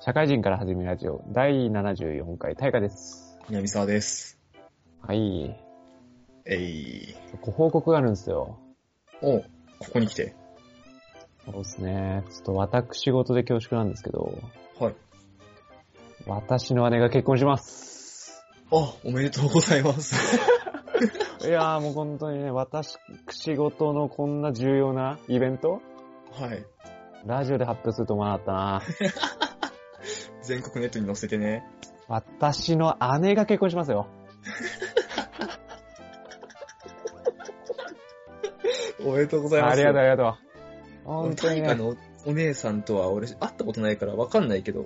[0.00, 3.38] 社会人から始めるラジオ第74回大会です。
[3.48, 4.38] 南沢です。
[5.00, 5.56] はい。
[6.44, 7.14] えい。
[7.40, 8.58] ご報告があるんですよ。
[9.22, 9.46] おこ
[9.94, 10.34] こに来て。
[11.46, 12.24] そうですね。
[12.30, 14.38] ちょっと私事で恐縮なんですけど、
[14.78, 14.94] はい。
[16.26, 18.42] 私の姉が結婚します。
[18.72, 20.38] あ、おめでとうございます。
[21.46, 22.98] いやーもう本当にね、私
[23.56, 25.80] 事のこんな重要なイベント？
[26.32, 26.64] はい。
[27.26, 28.82] ラジオで発表すると思わなかったな。
[30.44, 31.64] 全国ネットに載せてね。
[32.08, 34.06] 私の姉が結婚しますよ。
[39.04, 39.72] おめでとうございます。
[39.72, 40.34] ありがとうありがとう。
[41.04, 41.96] 本当にね、の
[42.26, 44.84] お姉さんとは俺会ったことないからわかんないけど、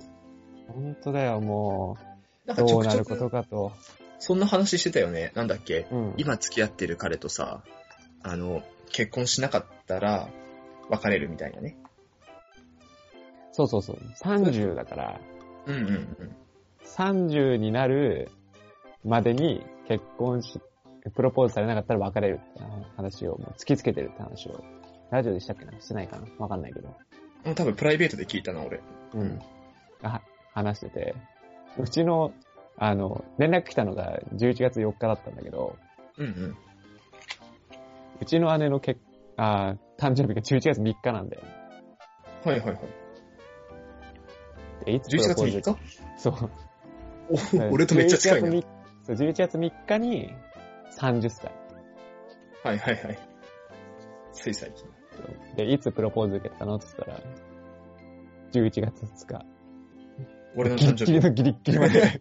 [0.69, 1.97] 本当だよ、も
[2.45, 3.73] う、なんかどうなることく、かと。
[4.19, 5.33] そんな話してたよね。
[5.35, 6.15] なんだっけうん。
[6.17, 7.63] 今付き合ってる彼とさ、
[8.23, 10.29] あの、結婚しなかったら
[10.89, 11.77] 別れるみたいなね。
[13.53, 13.99] そうそうそう。
[14.23, 15.21] 30だから、
[15.69, 16.37] うんうんうん。
[16.85, 18.31] 30になる
[19.05, 20.61] までに結婚し、
[21.15, 22.63] プロポーズされなかったら別れるって
[22.97, 24.65] 話を、もう突きつけてるって話を、
[25.11, 25.73] ラジオでしたっけな？
[25.81, 26.27] してないかな？
[26.39, 26.89] わかんないけど。
[27.45, 28.81] うん多分プライベートで聞いたな、俺。
[29.15, 29.39] うん。
[30.03, 31.15] が話してて、
[31.79, 32.33] うちの、
[32.77, 35.77] あの、連絡来たのが11月4日だったんだけど、
[36.19, 36.57] うんうん。
[38.21, 39.01] うちの姉の結、
[39.37, 41.39] あー誕生日が11月3日なんで、
[42.45, 42.79] はいはいはい。
[44.85, 45.81] でいつプロ11月ポーズ3日？
[46.17, 46.51] そう。
[47.31, 48.49] お俺とめっちゃ近いな。
[48.49, 50.35] 11月3そう、11月3日に
[50.99, 51.53] 30歳。
[52.65, 53.19] はいはいはい。
[54.33, 54.87] つい最近。
[55.57, 57.21] で、いつプロポーズ受けたのって言ったら、
[58.53, 59.45] 11月2日。
[60.57, 61.13] 俺のギリ誕生日。
[61.19, 62.21] ッギリのギリッギリまで。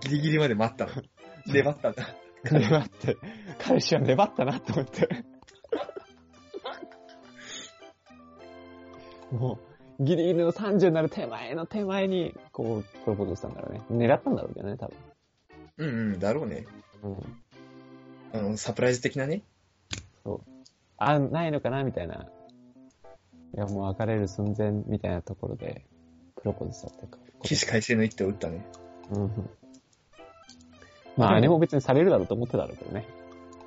[0.00, 0.92] ギリギリまで待ったの。
[1.46, 2.08] 粘ったんだ。
[2.52, 3.16] 粘って、
[3.58, 5.08] 彼氏は粘ったなと思って。
[9.32, 9.58] も
[9.98, 14.06] う、ギリギリの30になる手前の手前に、こう、プロポーズしたんだろうね。
[14.06, 14.90] 狙ったんだろうけどね、多
[15.78, 16.66] うんうん、だろうね。
[17.02, 17.12] 分。
[17.12, 17.18] うん。
[18.32, 19.42] あの、サプライズ的なね。
[20.98, 22.26] あ、ないのかなみたいな。
[23.54, 25.86] いや、もう別れる寸前みたいなところで、
[26.36, 27.18] プロポーズしたっていうか。
[27.42, 28.66] 起死回生の一手を打ったね。
[29.10, 29.50] うん。
[31.16, 33.06] まあ、姉も別にされるだろうと思ってただろうけどね。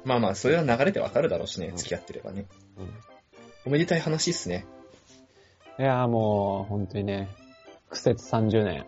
[0.04, 2.46] まあまあ、それは流れでわかるだろうしね、付き合ってればね。
[2.78, 2.90] うん。
[3.66, 4.66] おめでたい話っすね。
[5.80, 7.30] いや、もう、本当にね、
[7.90, 8.86] 苦節30年。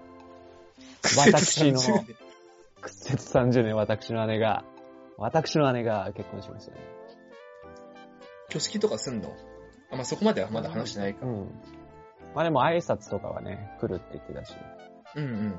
[1.17, 2.15] 私の苦節30年
[2.81, 4.63] 苦節30年、私の姉が、
[5.17, 6.77] 私の姉が結婚しましたね。
[8.47, 9.33] 挙式とかすんの？
[9.91, 11.25] あ、まあそこまではまだ話してないか。
[11.25, 11.49] うん。
[12.35, 14.55] まあでも挨拶とかはね、来るって言ってたし、
[15.15, 15.55] うんうん。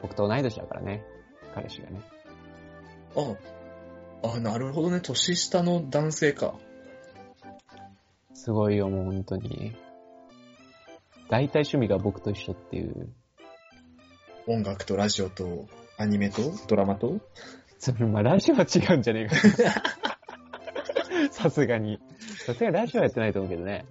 [0.00, 1.04] 僕と同い年だからね、
[1.54, 2.00] 彼氏がね。
[3.16, 5.00] あ、あ、なるほどね。
[5.00, 6.54] 年下の男性か。
[8.42, 9.76] すごいよ、もう本当に。
[11.28, 13.12] 大体趣味が僕と一緒っていう。
[14.46, 15.68] 音楽とラジオと
[15.98, 17.20] アニメとドラマと？
[17.78, 19.36] それ、まあラジオは違うんじゃねえか。
[21.30, 22.00] さすがに。
[22.46, 23.84] さすがにラジオはやってないと思うけどね。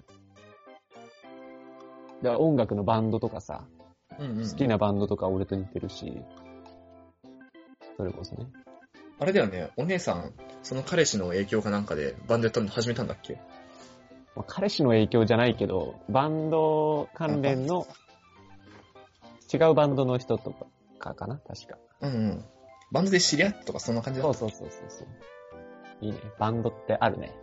[2.23, 3.67] だから音楽のバンドとかさ、
[4.17, 4.49] うんうん。
[4.49, 6.19] 好きなバンドとか俺と似てるし、
[7.97, 8.47] それこそね。
[9.19, 10.33] あれだよね、お姉さん、
[10.63, 13.39] その彼氏の影響かなんかでバンドやったの始めたんだっけ？
[14.39, 17.85] まあ彼氏の影響じゃないけど、バンド関連の、
[19.53, 20.55] 違うバンドの人と
[20.97, 21.77] かかな確か。
[21.99, 22.45] うんうん。
[22.91, 25.07] バンドで知り合ったとかそんな感じだったそうそうそうそう。
[25.99, 26.19] いいね。
[26.39, 27.35] バンドってあるね。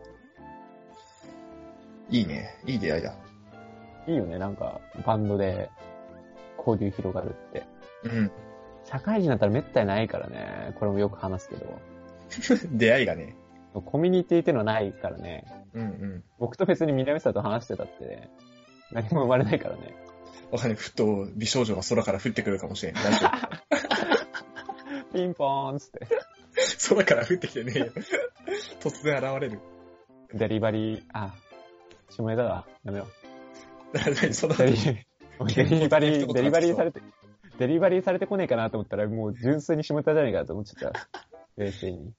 [2.08, 2.56] いいね。
[2.64, 3.14] いい出会いだ。
[4.06, 4.38] いいよね。
[4.38, 5.68] なんか、バンドで
[6.56, 7.64] 交流広がるって。
[8.04, 8.30] うん。
[8.84, 10.74] 社会人になったらめったにないからね。
[10.78, 11.78] これもよく話すけど。
[12.72, 13.36] 出会いがね。
[13.82, 15.44] コミュニティっていうのはないからね。
[15.74, 16.24] うんうん。
[16.38, 18.28] 僕と別に南さんと話してたって、
[18.92, 19.94] 何も生まれないからね。
[20.50, 20.76] わかんない。
[20.76, 22.94] ふと美少女が空から降ってくるかもしれん。
[22.94, 23.28] 大丈
[25.12, 26.06] ピンポーンっつって。
[26.90, 26.94] 夫。
[26.96, 27.86] 空から降ってきてねえよ。
[28.80, 29.60] 突然現れる。
[30.34, 31.34] デリバリー、あ、
[32.10, 32.66] 下ネタだわ。
[32.84, 33.06] やめよ
[33.92, 34.58] 何そのう。
[34.58, 34.76] デリ
[35.54, 37.00] デリバリー、デリバリーされて、
[37.58, 41.08] デリバリーされてこねえかなと思ったら、もう純粋に下ネタじゃねえかと思っちゃった。
[41.56, 42.12] 冷静に。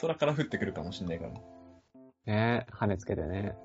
[0.00, 1.32] 空から降ってくるかもしんないから。
[2.26, 3.56] ねえ、羽つけてね。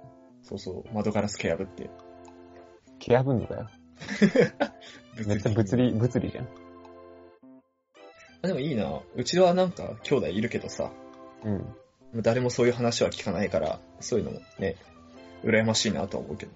[0.44, 0.94] そうそう。
[0.94, 1.90] 窓ガラス蹴破って。
[3.00, 3.70] 蹴破んのかよ。
[5.28, 6.48] めっちゃ物理、物理じゃん。
[8.44, 9.02] あでもいいな。
[9.16, 10.92] うちはなんか兄弟いるけどさ、
[11.44, 11.76] うん。
[12.22, 14.76] 誰もそういう話は聞かないから、そういうのもね、
[15.44, 16.52] 羨ましいなとは思うけど。
[16.52, 16.56] い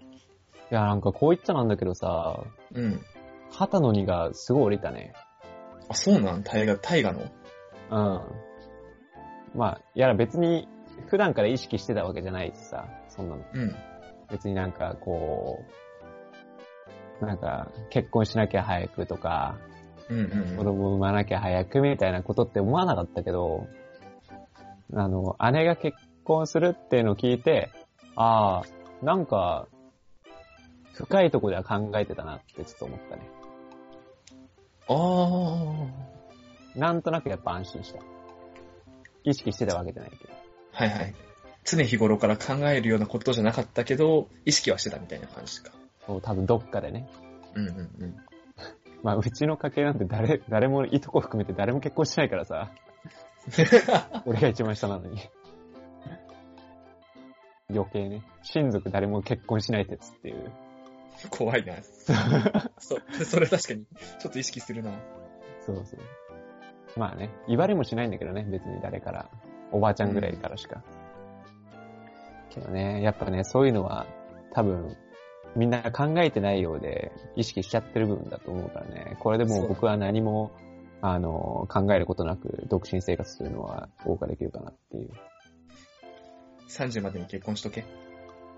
[0.72, 2.44] や、なんかこう言っちゃなんだけどさ、
[2.74, 3.01] うん。
[3.51, 5.13] 肩の荷がすごい降りたね。
[5.89, 6.44] あ、そうなん？
[6.44, 7.22] 大河、大河の？
[7.92, 8.44] うん。
[9.56, 10.68] まあ、いや別に
[11.07, 13.44] 普段から意識してたわけじゃないしさ、そんなの。
[13.54, 13.75] うん。
[14.30, 15.63] 別になんかこ
[17.22, 19.57] う、なんか結婚しなきゃ早くとか、
[20.10, 23.68] うんうん子供産まなきゃ早くみたいなことって思わなかったけど、
[24.94, 27.72] あの、姉が結婚するっていうのを聞いて、
[28.16, 29.68] ああ、なんか、
[30.94, 33.30] 深いとこでは考えてたなってちょっと思ったね。
[34.88, 36.06] あ
[36.75, 36.80] あ。
[36.80, 38.14] なんとなくやっぱ安心した。
[39.25, 40.33] 意識してたわけじゃないけど。
[40.72, 41.16] はいはい。
[41.63, 45.72] 常日頃から考えるようなことじゃなかったけど、意識はしてたみたいな感じか。
[46.06, 47.10] そう多分どっかでね。
[47.56, 48.16] うんうんうん。
[49.04, 52.72] まあ、うちの家系なんて誰、誰も、いとこ含めて誰も結婚しないからさ。
[54.25, 55.19] 俺が一番下なのに。
[57.69, 58.24] 余計ね。
[58.44, 60.51] 親族誰も結婚しない説っていう。
[61.30, 61.75] 怖いな。
[62.77, 63.86] そ、それ確かに、
[64.19, 64.92] ちょっと意識するな。
[65.66, 66.00] そうそう。
[66.95, 69.30] まあね、言われもしないんだけどね、別に誰から。
[69.71, 70.83] おばあちゃんぐらいからしか。
[72.50, 74.06] けどね、やっぱね、そういうのは
[74.53, 74.95] 多分、
[75.56, 79.18] みんな考えてないようで、意識しちゃってる部分だと思うからね。
[79.19, 80.51] これでもう僕は何も、
[81.01, 85.12] あの、考えることなく、独身生活するのは、謳歌できるかなっていう。
[86.69, 87.86] 30までに結婚しとけ。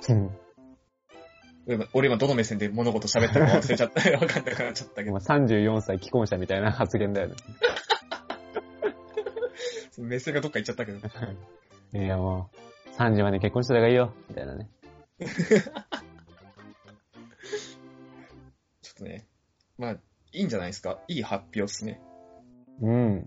[0.10, 0.32] うん。
[1.94, 4.10] 俺今どの目線で物事喋ったか忘れちゃった。
[4.18, 5.18] わかんなくなっちゃったけど。
[5.18, 7.36] 34歳既婚者みたいな発言だよね。
[9.98, 11.00] 目線がどっか行っちゃったけど。
[11.94, 12.50] いやも
[12.88, 14.70] う、30まで結婚してた方がいいよ、みたいなね。
[18.82, 19.26] ちょっとね。
[19.78, 20.00] まあ、い
[20.42, 21.00] いんじゃないですか？
[21.08, 22.02] いい発表っすね。
[22.82, 23.26] うん。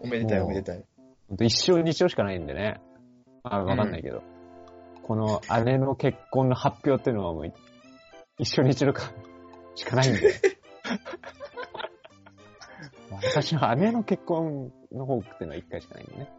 [0.00, 0.84] おめでたいおめでたい。
[1.28, 2.80] ほんと一生二生しかないんでね。
[3.42, 4.22] あ、わかんないけど。
[5.02, 7.52] この姉の結婚の発表っていうのはもう、
[8.38, 9.10] 一生に一度か、
[9.74, 10.20] しかないんで。
[13.10, 16.30] 私の姉の結婚の報告っていうのは一回しかないんでね。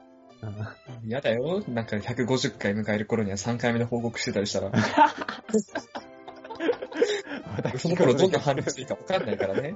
[1.04, 1.63] う んやだよ。
[1.68, 4.71] なんか150回迎える頃には3回目の報告してたりしたら、
[7.77, 9.75] その頃どんな反応していいかわかんないからね。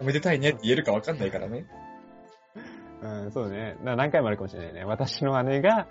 [0.00, 1.66] おめでたいねって言えるかわかんないからね。
[3.02, 3.76] うん、そうね。
[3.82, 4.84] な何回もあるかもしれないね。
[4.84, 5.86] 私の姉が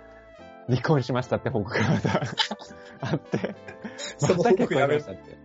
[0.68, 2.20] 離婚しましたって報告がまた
[3.00, 3.54] あって、
[3.96, 5.38] その報また結告やめましたって。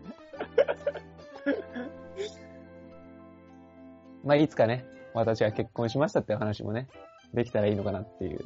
[4.23, 4.85] まあ、いつかね、
[5.15, 6.87] 私が結婚しましたっていう話もね、
[7.33, 8.39] できたらいいのかなっていう。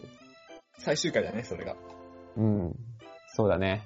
[0.78, 1.76] 最終回だね、それが。
[2.38, 2.76] うん。
[3.34, 3.84] そうだね。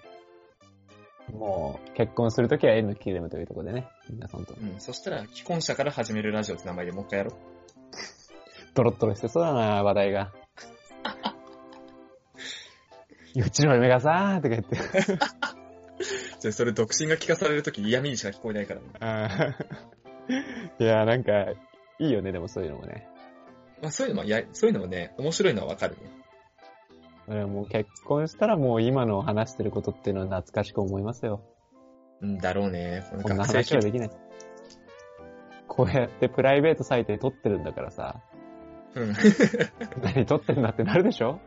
[1.31, 4.53] もう、結婚するときは N のキレムというところでね、皆さんと。
[4.53, 4.79] うん。
[4.79, 7.33] そしたら、既婚者から始めるラジオって名前でもう一回やろう。
[8.73, 10.31] ドロッドロしてそうだな、話題が。
[13.35, 14.75] うちの嫁がさーとか言って。
[16.39, 18.87] じゃあそれ独身が聞かされるとき嫌味にしか聞こえないからね。
[18.99, 21.31] あーいや、なんか、
[21.99, 23.07] いいよね、でもそういうのもね。
[23.81, 26.11] まあそういうのも、や、そういうのもね、面白いのはわかるね。
[27.27, 31.41] 俺もう結婚したらもう今の話してることっていうのは懐かしく思いますよ。
[32.21, 33.05] うんだろうね。
[33.21, 34.09] こんな話はできない。
[35.67, 38.21] こうやってプライベートサイトで撮ってるんだからさ、
[38.95, 39.13] うん。
[40.01, 41.39] 何撮ってんだってなるでしょ？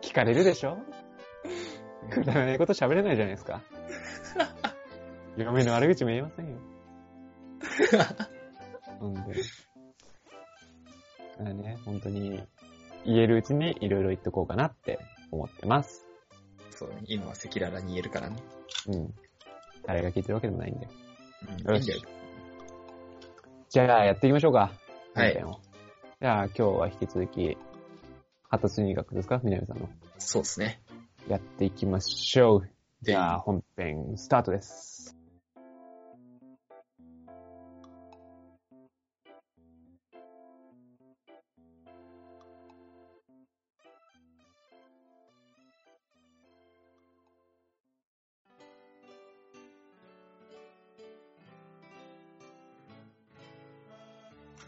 [0.00, 0.78] 聞かれるでしょ？
[2.10, 3.62] くだらないこと喋れないじゃないですか。
[5.36, 6.58] 嫁の悪口も言えませんよ。
[8.98, 9.20] ほんで。
[9.20, 9.24] だ
[11.38, 12.42] からね、本当に、
[13.04, 14.98] 言えるうちにいろいろ言っとこうかなって
[15.30, 16.06] 思ってます。
[16.70, 16.96] そうね。
[17.06, 18.36] 今は赤裸々に言えるからね。
[18.88, 19.14] うん。
[19.86, 20.86] 誰が聞いてるわけでもないんで。
[21.66, 21.76] うん。
[21.76, 22.00] いいんだよ。
[23.70, 24.72] じゃあ、やっていきましょうか。
[25.14, 25.60] はい本編を
[26.20, 27.56] じゃあ、今日は引き続き、
[28.50, 29.40] 発達心理学ですか？
[29.42, 29.88] 南さんの。
[30.18, 30.82] そうですね。
[31.28, 32.68] やっていきましょう。
[33.00, 35.16] じゃあ、で本編、スタートです。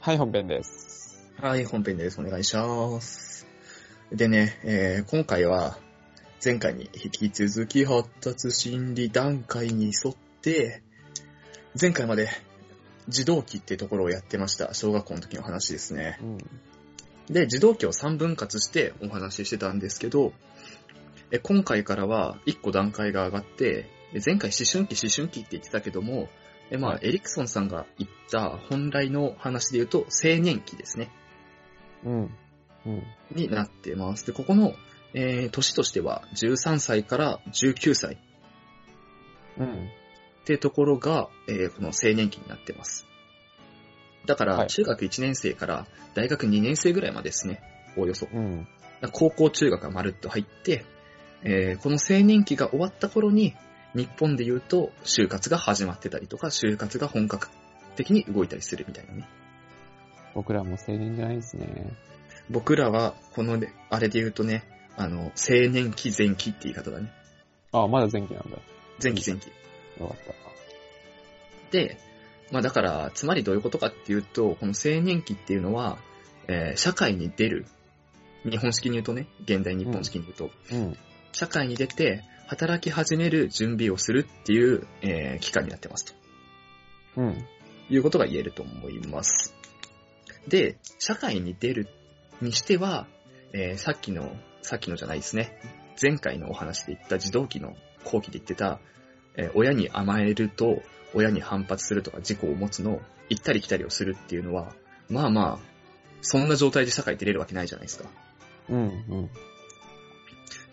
[0.05, 1.31] はい、本編です。
[1.41, 2.21] はい、本編です。
[2.21, 3.47] お願いします。
[4.11, 5.79] でね、えー今回は、
[6.45, 10.83] 前回に引き続き発達心理段階に沿って、
[11.81, 12.29] 前回まで
[13.07, 14.75] 児童期ってところをやってました。
[14.75, 16.19] 小学校の時の話ですね。
[16.21, 16.39] うん。
[17.33, 20.33] で、児童期を3分割してお話ししてたんですけど、
[21.31, 26.29] え今回からは1個段階が上がって、え前回思春期思春期って言ってたけども、
[26.73, 31.11] えまあ、はいエリクソンさんが言った本来の話で言うと青年期ですね。
[32.05, 32.31] うん。
[32.87, 33.03] うん。
[33.31, 34.27] になってます。
[34.27, 34.73] で、ここの、
[35.15, 38.17] えー年としては13歳から19歳
[39.59, 39.67] うん。
[39.67, 39.79] っ
[40.47, 43.07] てところが、えーこの青年期になってます。
[44.25, 47.61] だかはいら、中学1年生から大学2年生ぐらいまでですね。
[47.99, 48.27] おおよそ。
[48.33, 48.67] うん。
[49.13, 50.87] 高校中学がまるっと入って、
[51.43, 53.55] えーこの青年期が終わった頃に、
[53.95, 57.49] 日本で言うと、就活が始まってたりとか、就活が本格
[57.97, 59.29] 的に動いたりするみたいなね。
[60.35, 61.93] 僕らも青年じゃないですね。
[62.51, 64.65] 僕らは、このね、あれで言うとね、
[64.97, 67.11] あの、青年期前期って言い方だね。
[67.73, 68.59] あ、まだ前期なんだ。
[69.03, 69.49] 前期前期。
[70.01, 70.17] よかっ
[71.71, 71.99] で、
[72.51, 75.99] まあだから、つまりどういうことかっていうと、この青年期っていうのは、
[76.49, 77.67] えー社会に出る。
[78.45, 80.77] 日本式に言うとね、現代日本式に言うと、た。
[80.77, 80.99] うん。
[81.33, 86.13] 社会に出て、働き始める準備をするっていう、えー期間になってますと。
[87.17, 87.45] うん。
[87.89, 89.55] いうことが言えると思います。
[90.49, 91.89] で、社会に出る
[92.43, 93.07] にしては、
[93.55, 95.59] えーさっきの、さっきのじゃないですね。
[96.01, 98.81] 前回のお話で言った児童期の後期で言ってた、
[99.39, 100.83] えー親に甘えると、
[101.15, 104.75] 親に反発するとか自己を持つの、行ったり来たりをするっていうのは、
[105.09, 105.59] まあまあ、
[106.21, 108.11] そんな状態で社会に出れるわけないじゃないですか。
[108.69, 108.79] うん。
[108.79, 108.85] う
[109.23, 109.25] ん。
[109.25, 109.29] っ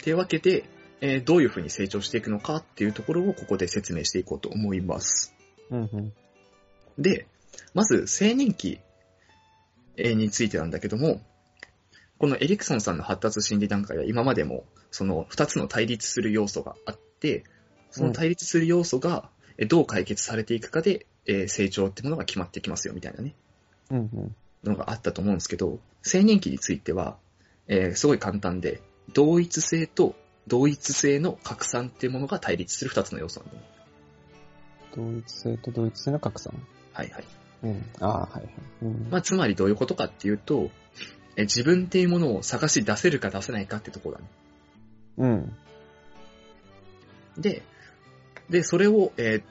[0.02, 0.66] ていうわけで、
[1.02, 5.34] えーどういうふうに成長していくのかっていうところをここで説明していこうと思います。
[5.70, 5.90] うん。
[5.92, 6.14] うん。
[6.98, 7.28] で、
[7.74, 8.80] まず青年期
[9.98, 11.22] えーについてなんだけども、
[12.18, 17.44] このエリクソンさんの発達心理段階は今までもその2つの対立する要素があって、
[17.92, 23.36] その対立する要素がえーどう解決されていくかで、えー成長ってものが決まってきますよみたいなね、
[23.92, 23.98] うん。
[23.98, 24.36] うん。
[24.64, 25.80] のがあったと思うんですけど、
[26.14, 27.18] 青年期については、
[27.68, 28.82] えーすごい簡単で、
[29.14, 30.16] 同一性と
[30.48, 33.62] 同一性の拡散っていうものが対立する2つの要素なんだね。
[34.96, 36.52] 同一性と同一性の格差。
[36.94, 37.24] はいはい。
[37.64, 37.86] うん。
[38.00, 38.50] ああ、はいはい。
[38.84, 39.08] うん。
[39.12, 40.72] まあ、つまりどういうことかっていうと、
[41.36, 44.28] え自分っていうものを探し出せるか出せないかってところだね。
[45.18, 45.56] うん。
[47.42, 47.64] で、
[48.50, 49.44] で、それを、えー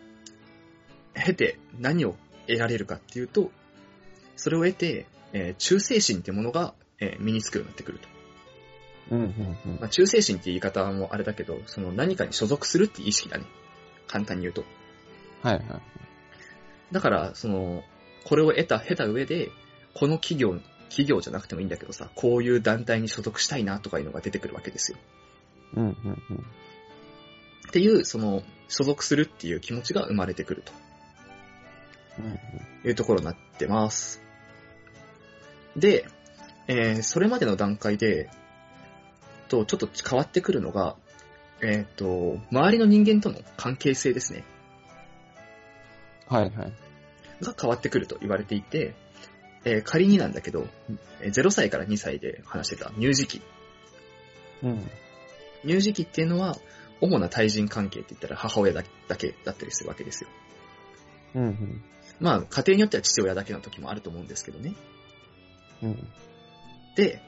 [1.20, 2.14] 経て何を
[2.46, 3.50] 得られるかっていうと、
[4.36, 8.08] それを得て、えー忠誠心ってものが、えー身につくようになってくると。
[9.10, 9.20] うん。
[9.20, 9.78] うん。
[9.80, 13.44] まあ、忠誠心って言い方もあれだけど、その何かに所属するって意識だね。
[14.06, 14.64] 簡単に言うと。
[15.42, 15.64] はいはい。
[16.92, 17.82] だから、その、
[18.24, 19.50] これを得た、経た上で、
[19.94, 24.98] この企業、企業じゃなくてもいいんだけどさ、こういう団体に所属したいなとかいうのが出てくるわけですよ。
[25.74, 25.82] うん。
[25.82, 26.22] うん。
[26.30, 26.36] うん。
[27.68, 30.62] っていう、その、所属するっていう気持ちが生まれてくる
[32.18, 32.38] うん。
[32.82, 34.22] というところになってます。
[35.76, 36.06] で、
[36.66, 38.30] えーそれまでの段階で、
[39.48, 40.96] と、ちょっと変わってくるのが、
[41.60, 44.44] えっ、と、周りの人間との関係性ですね。
[46.28, 46.72] はいはい。
[47.42, 48.94] が変わってくると言われていて、
[49.64, 50.66] えー仮になんだけど、
[51.20, 53.42] えー0歳から2歳で話してた乳児期。
[54.62, 54.90] うん。
[55.62, 56.56] 乳児期っていうのは、
[57.00, 60.30] 主な対人関係って言ったら母親だだけだったりするわけですよ。
[61.34, 61.42] うん。
[61.42, 61.82] うん。
[62.20, 64.74] まあ、家庭によっては父親だけの時もあると思うんですけどね。
[65.82, 66.08] うん。
[66.96, 67.22] で、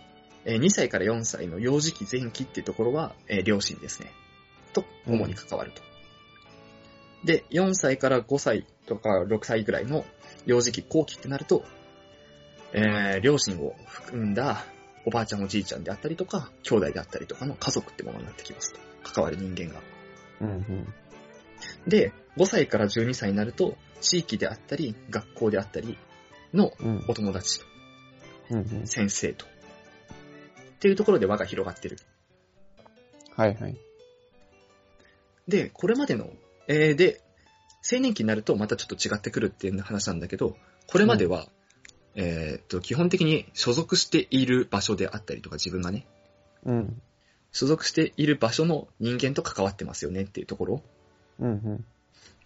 [0.45, 4.11] えー2歳から4歳の幼児期前期っていうところは、えー両親ですね。
[4.73, 5.83] と、主に関わると。
[7.25, 10.05] で、4歳から5歳とか6歳ぐらいの
[10.47, 11.65] 幼児期後期ってなると、
[12.73, 14.65] えー両親を含んだ
[15.07, 18.81] おばあちゃんおじいちゃんであったりとか、兄弟であったりとかの家族ってものになってきますと。
[19.03, 19.81] 関わる人間が。
[20.41, 20.49] うん。
[20.49, 20.95] うん。
[21.87, 25.99] で、5歳から12歳になると、地域であったり、学校であったり
[26.53, 27.05] のうん。
[27.09, 27.67] お友達と、
[28.51, 28.87] うん。
[28.87, 29.47] 先生と。
[30.81, 31.99] っていうところで輪が広がってる。
[33.37, 33.77] はいはい。
[35.47, 36.31] で、これまでの、
[36.69, 37.21] えー、で、
[37.93, 40.57] 青年期になるとまたちょっと違ってくるっていう話なんだけど、
[40.87, 41.49] これまでは、
[42.15, 46.07] えーっと、基本的に所属している場所であったりとか自分がね、
[46.65, 47.03] うん。
[47.53, 50.83] 所属している場所の人間と関わってますよねっていうところ
[51.41, 51.51] うん。
[51.51, 51.85] うん。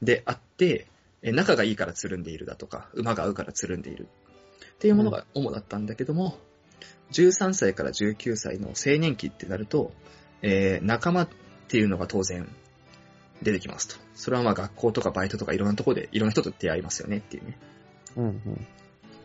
[0.03, 0.89] であって、
[1.23, 4.09] えー仲がいいからつるんでいるだとか、馬が合うからつるんでいる
[4.75, 6.37] っていうものが主だったんだけども、
[7.13, 9.93] 13歳から19歳の青年期ってなると、
[10.43, 11.29] えー仲間っ
[11.69, 12.49] ていうのが当然
[13.43, 13.97] 出てきますと。
[14.15, 17.59] それはまあ学校とかバイトとかいろんなところでいろんな人と出会いますよねっていうね。
[18.17, 18.25] うん。
[18.25, 18.67] うん。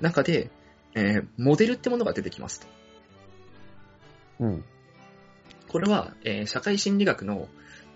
[0.01, 0.50] 中で、
[0.95, 2.67] えーモデルってものが出てきますと。
[4.39, 4.63] うん。
[5.67, 7.48] これは、えー社会心理学の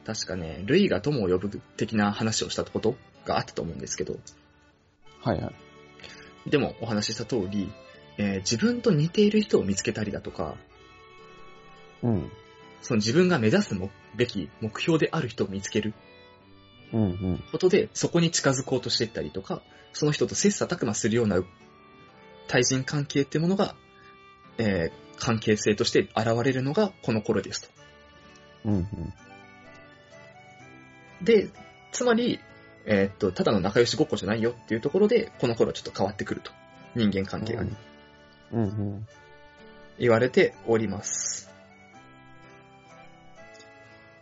[0.06, 4.18] 確かね、類が友を呼ぶ的な話をしたことがあったと思うんですけど、
[5.22, 5.52] はいは
[6.46, 6.50] い。
[6.50, 7.72] でもお話しした通り、
[8.18, 10.56] えー自分と似ている人を見つけたりだとか、
[12.02, 12.32] うん。
[12.82, 15.94] その自分が目指すもべき目標である人を見つける
[16.92, 17.02] うん。
[17.02, 17.44] うん。
[17.52, 19.62] ことで、そこに近づこうとしていったりとか、
[19.94, 21.42] その人と切磋琢磨するような
[22.48, 23.76] 対人関係ってものが、
[24.58, 27.70] えー関係性として現れるのがこの頃ですと。
[28.66, 28.74] うん。
[28.74, 29.14] うん。
[31.24, 31.50] で、
[31.92, 32.40] つまり、
[32.86, 36.52] えーっと、ただの仲良しごっこじゃないよっていうところで、この頃はちょっと変わってくると。
[36.96, 37.78] 人間関係がね、うん。
[38.54, 39.08] うん。
[40.00, 41.50] 言われております。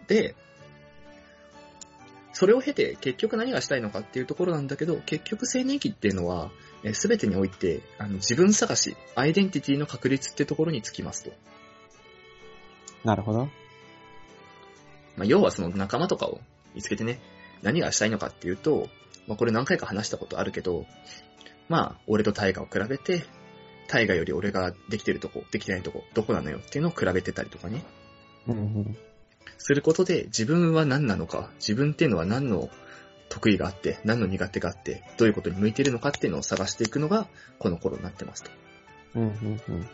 [0.08, 0.36] で、
[2.34, 6.52] それを経て結局何がしたいのかっていうところなんだけど、結局青年期っていうのは、
[6.94, 11.32] すべてにおいてあの自分探し、アイデンティティの確立ってところにつきますと。
[13.04, 13.46] なるほど。
[15.18, 16.42] まあ、要はその仲間とかを
[16.74, 17.20] 見つけてね、
[17.62, 18.88] 何がしたいのかっていうと、
[19.28, 20.86] まあ、これ何回か話したことあるけど、
[21.70, 23.26] まあ、俺とタイガを比べて、
[23.92, 27.84] タイガより俺ができてるとこ、できてないとこ、どこなのよっていうのを比べてたりとかね。
[28.48, 28.98] うんうん。
[29.58, 32.70] することで自分は何なのか、自分っていうのは何の
[33.28, 37.28] 得意があって、何の苦手があって、どういうことに向いているのかっていうのを探していくのが、
[37.60, 38.52] この頃になってますと。
[39.16, 39.88] うんうんうん。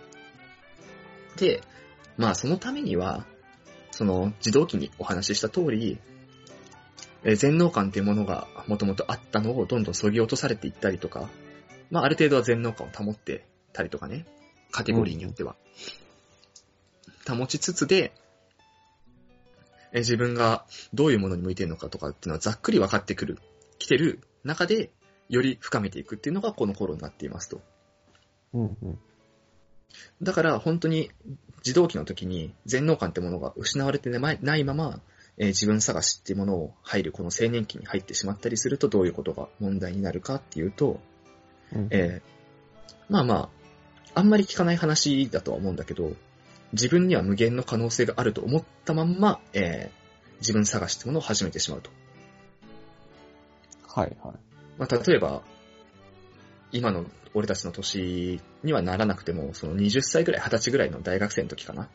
[1.38, 1.62] で、
[2.18, 3.26] まあそのためには、
[3.90, 5.98] その自動機にお話しした通り、
[7.24, 11.30] えー全能感っていうものがもともとあったのをどんどん削ぎ落とされていったりとか、
[11.90, 13.44] まあある程度は全能感を保って
[13.78, 14.26] たりとかね、
[14.72, 15.56] カテゴリーによっては。
[17.28, 18.14] 保ちつつで、
[19.92, 23.40] えー自分がどういうものに向いてるのかとかっていうのはざっくり分かってくる、
[23.80, 24.92] 来てる中で、
[25.30, 27.62] より深めていくっていうのがこの頃になっていますと。
[28.54, 29.00] うんうん。
[30.22, 31.12] だから本当に
[31.60, 35.00] 自動機の時に全能感ってものが失われてないないまま、
[35.38, 41.00] えー自分探しっていうものを入るこの青年期に入ってしまったりするとどういうことが問題になるかっていうと、
[41.74, 42.38] うんえー
[43.10, 43.50] まあまあ、
[44.18, 46.14] あんまり聞かない話だとは思うんだけど、
[46.74, 50.08] 自分には無限の可能性があると思ったまんま、えー
[50.40, 51.90] 自分探しってものを始めてしまうと。
[53.88, 54.36] はいはい。
[54.78, 55.42] まあ、例えば、
[56.72, 61.90] 今の俺たちの年にはならなくても、その20歳ぐらい、20歳ぐらいの大学生の時かな？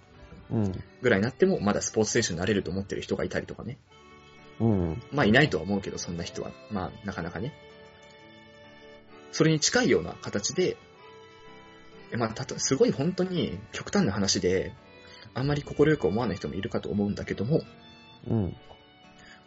[0.50, 0.82] うん。
[1.02, 3.78] ぐらいになっても、まだスポーツ選手になれると思ってる人がいたりとかね。
[4.58, 5.02] うん。
[5.12, 6.50] まあ、いないとは思うけど、そんな人は。
[6.72, 7.54] まあ、なかなかね。
[9.30, 10.76] それに近いような形で、え
[12.16, 14.72] まあ、たと、すごい本当に極端な話で、
[15.34, 17.62] あんまり心よく思わない人もいるかと思うんだけども、
[18.28, 18.56] うん。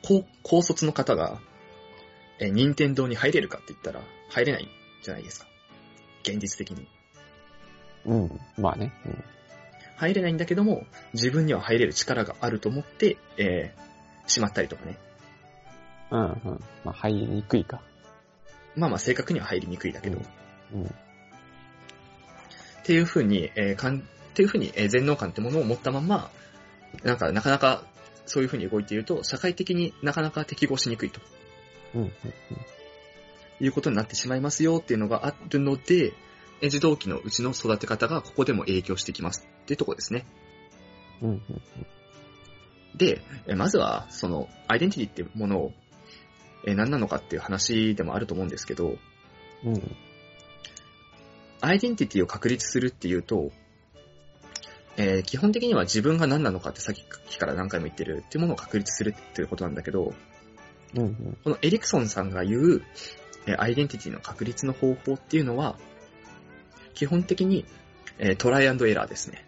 [0.01, 1.39] 高高卒の方が、
[2.39, 4.67] え、任天堂に入れるかって言ったら、入れない
[5.03, 5.47] じゃないですか。
[6.23, 6.87] 現実的に。
[8.05, 8.39] うん。
[8.57, 8.91] まあね。
[9.95, 14.97] 入れないんだけども、自分には入れる力があると思って、えー、しまったりとかね。
[16.11, 16.19] うん。
[16.19, 16.63] うんうん。
[16.83, 17.81] まあ入りにくいか。
[18.75, 20.19] まあまあ正確には入りにくいだけど、
[20.73, 20.95] うん。
[22.85, 24.01] っていうふうに、えーかん、っ
[24.35, 26.29] ていうふうに、えー全能感ってものを持ったまんま、
[27.03, 27.83] なんかなかなか
[28.27, 31.19] そういうふうに動いていると、社会的になかなか適合しにくいと
[31.95, 32.01] うん。
[32.01, 32.11] うん。
[33.59, 36.13] いうことになってしまいますよっていうのがあるので、
[36.61, 40.27] えー児童期のうちの育て方がここでも影響してきますっていうところですね。
[41.23, 41.29] うん。
[41.29, 41.41] うん。
[42.95, 45.73] で、えーまずは、その、アイデンティティっていうものを、
[46.67, 48.95] えー何なのかっていう話でもあると思うんですけど、
[49.63, 49.95] うん。
[51.65, 53.51] アイデンティティを確立するっていうと、
[54.97, 60.13] えー基本的には自分が何なのかってさっきから何回も言ってるっていうものを確立するっていうことなんだけど、
[60.93, 61.01] うん。
[61.01, 61.37] うん。
[61.43, 62.81] このエリクソンさんが言う、
[63.47, 65.77] えーアイデンティティの確立の方法っていうのは、
[66.93, 67.65] 基本的に、
[68.19, 69.43] えートライアンドエラーですね。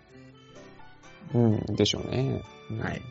[1.36, 1.76] うん。
[1.76, 2.44] でしょうね。
[2.72, 3.02] うんはい。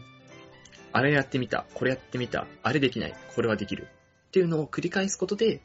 [0.93, 3.87] あれやってみた、これやってみた、あれできない、これはできる
[4.29, 5.61] っていうのを繰り返すことで、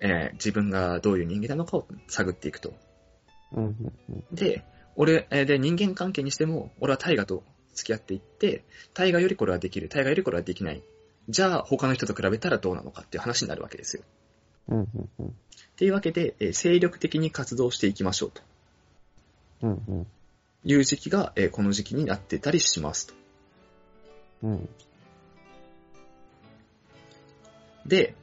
[0.00, 2.72] えー自分がどういう人間なのかを探っていくと。
[3.52, 3.64] うん。
[3.64, 3.92] うん。
[4.10, 4.34] うん。
[4.34, 4.64] で、
[4.96, 10.82] 俺、えーで、人間関係にしても、俺は大河と付き合っていって、大河よりこれはできる、大河よりこれはできない。
[11.28, 14.02] じゃあ、他の人と比べたらどうなのかっていう話になるわけですよ。
[14.68, 14.78] うん。
[14.78, 14.88] うん。
[15.18, 15.26] うん。
[15.26, 15.30] っ
[15.76, 18.42] ていうわけで、えー精力的に活動していきましょうと
[19.62, 19.70] うん。
[19.88, 20.06] うん。
[20.64, 23.14] いう時期が、えーこの時期になってたりしますと。
[24.42, 24.68] うん。
[27.86, 28.14] で、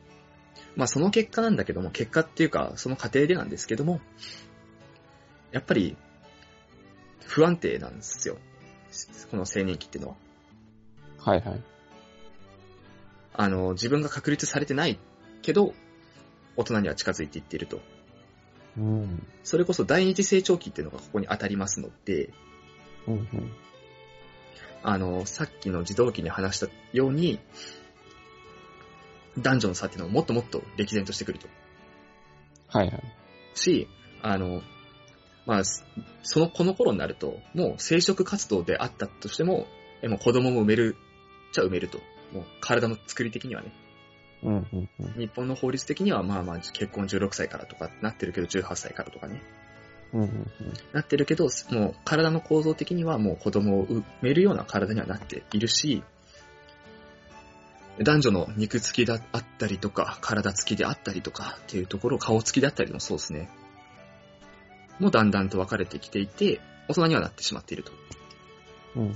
[0.78, 4.00] まあその結果なんだけども、結果っていうか、その過程でなんですけども、
[5.52, 5.98] やっぱり、
[7.26, 8.38] 不安定なんですよ。
[9.32, 10.16] この青年期っていうのは。
[11.20, 11.64] はいはい。
[13.34, 15.00] あの、自分が確立されてない
[15.42, 15.74] けど、
[16.56, 17.82] 大人には近づいていっていると。
[18.78, 19.26] うん。
[19.44, 22.30] それこそ第二次成長期っていうのがここに当たりますので、
[23.08, 23.14] うん。
[23.16, 23.52] うん。
[24.84, 27.40] あの、さっきの自動機に話したように、
[29.38, 31.48] 男女の差っていうのはもっともっと歴然としてくると。
[32.68, 33.04] はいはい。
[33.54, 33.88] し、
[34.22, 34.62] あの、
[35.46, 35.86] まあ、す
[36.24, 39.66] その、この頃になると、もう生殖活動であったとしても、
[40.02, 40.96] えもう子供も産める、
[41.54, 42.00] じゃ産めると。
[42.34, 43.72] もう体の作り的にはね。
[44.44, 44.56] うん。
[44.56, 44.90] うん。
[45.00, 45.14] うん。
[45.14, 49.42] 日本の法律的にはまあまあ結婚16歳からとかなってるけど、18歳からとかね。
[50.14, 50.22] うん。
[50.22, 50.52] うん。
[50.94, 56.04] なってるけど、もう体の構造的にはもう子供を産めるような体にはなっているし、
[58.00, 63.50] 男女の肉付きであったりとか、体付きであったりとかっていうところ、顔付きであったりもそうですね。
[65.00, 67.92] もうだんだんと分かれてきていて、大人にはなってしまっていると。
[68.96, 69.02] うん。
[69.04, 69.14] うん。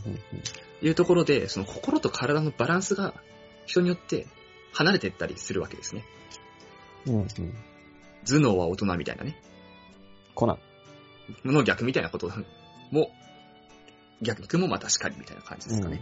[0.81, 3.13] いうところで、その心と体のバランスが
[3.65, 4.27] 人によって
[4.73, 6.03] 離れていったりするわけですね。
[7.05, 7.27] うんうん。
[8.25, 9.41] 頭脳は大人みたいなね。
[10.33, 10.59] コナン。
[11.45, 12.31] の逆みたいなこと
[12.91, 13.11] も、
[14.21, 16.01] 逆もまたしかりみたいな感じですかね。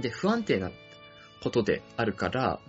[0.00, 0.70] で、不安定な
[1.42, 2.60] ことであるから、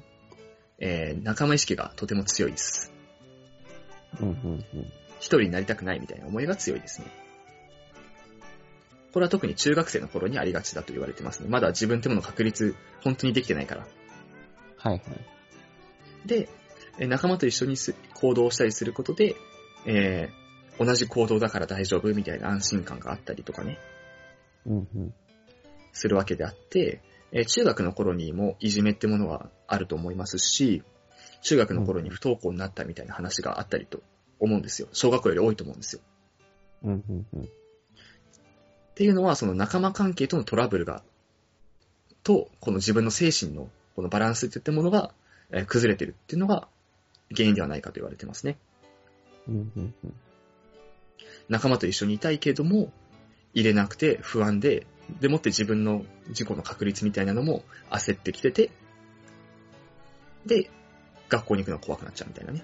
[0.80, 2.92] えー仲間意識がとても強いです。
[4.22, 4.64] うんうんうん。
[5.20, 7.08] 一人になりたくないみたいな思いが強いですね。
[9.14, 11.48] これは特に中学生の頃にありがちだと言われてますね。
[11.48, 13.88] まだ自分ってもの確立、本当にできてないから。
[14.78, 15.02] はいはい。
[16.28, 16.50] で、
[17.00, 19.36] えー仲間と一緒にす行動したりすることで、
[19.86, 20.44] えー
[20.84, 23.78] 同じ行動だから大丈夫みたいな安心感があったりとかね、
[24.66, 25.14] うんうん。
[25.92, 27.02] するわけであって、
[27.34, 30.84] えー中学の頃にもいじめってものはあると思いますし、
[31.42, 34.02] 中学の頃に不登校になったみたいな話があったりと
[34.40, 34.88] 思うんですよ。
[34.94, 36.02] 小学校より多いと思うんですよ。
[36.84, 37.42] うんうんうん。
[37.44, 37.46] っ
[38.96, 41.04] ていうのは、その仲間関係とのトラブルが、
[42.24, 45.12] と、この自分の精神のこのバランスっていったものが、
[45.52, 46.68] えー崩れてるっていうのが
[47.36, 48.58] 原因ではないかと言われてますね。
[49.48, 50.14] うんうんうん。
[51.50, 52.92] 仲間と一緒にいたいけれども、
[53.54, 54.88] 入れなくて不安で、
[55.20, 58.72] でもって自分の事故の確率みたいなのも焦ってきてて、
[60.46, 60.70] で、
[61.30, 62.64] 学校に行くのが怖くなっちゃうみたいなね。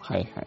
[0.00, 0.46] はいはい。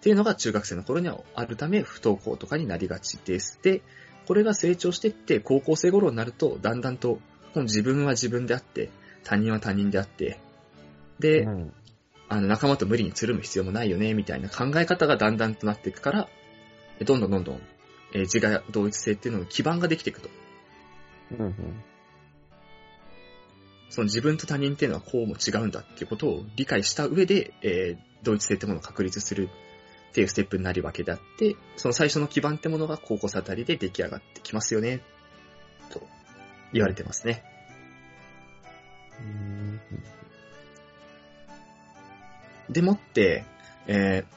[0.00, 3.58] ていうのが中学生の頃にはあるため不登校とかになりがちです。
[3.62, 3.82] で、
[4.26, 7.18] これが成長していって高校生頃になるとだんだんと
[7.54, 8.90] 自分は自分であって
[9.22, 10.38] 他人は他人であって
[11.18, 11.72] で、うん
[12.26, 16.28] あの仲間と無理につるむ必要もないよねみたいな考え方がだんだんとなっていくから
[17.04, 17.60] どんどんどんどん、
[18.14, 20.30] えー自我同一性っていうのの基盤ができていくと。
[21.32, 21.54] うんうん。
[23.90, 29.50] その自分と他人っていうのはこうも違うんだっていうことを理解した上で、えー同一性ってものを確立する
[30.08, 35.02] っていうステップになるわけであって、その最初の基盤ってものが高校生あたりで出来上がってきますよね、
[35.90, 36.00] と
[36.72, 37.44] 言われてますね。
[39.20, 39.80] うん
[42.70, 43.44] でもって、
[43.86, 44.34] えー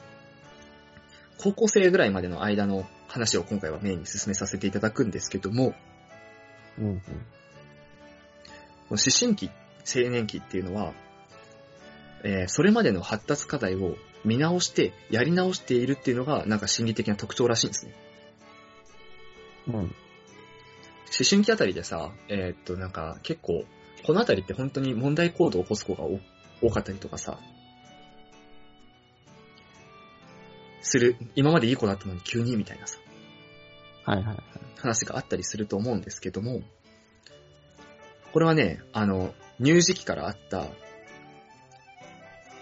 [1.40, 5.74] 高校生ぐらいまでの間の話を今回はメインに進めさせていただくんですけども、
[6.78, 7.00] うんうん。
[7.00, 7.16] この
[8.90, 9.50] 思春期、
[9.86, 10.92] 青年期っていうのは、
[12.22, 17.92] えーそれまでの発達課題を見直して、やり直しているっていうのが、なんか心理的な特徴らしいんですね。
[19.68, 19.74] うん。
[19.74, 19.90] 思
[21.28, 23.64] 春期あたりでさ、えーっと、なんか結構、
[24.04, 26.20] このあたりって本当に問題行動を起こす子が多
[26.60, 27.38] 多かったりとかさ、
[30.80, 32.98] する、今までいい子だったのに急にみたいなさ、
[34.04, 34.38] はいはいはい。
[34.78, 36.62] 話があったりすると思うんですけども、
[38.32, 40.66] これはね、あの、乳児期からあった、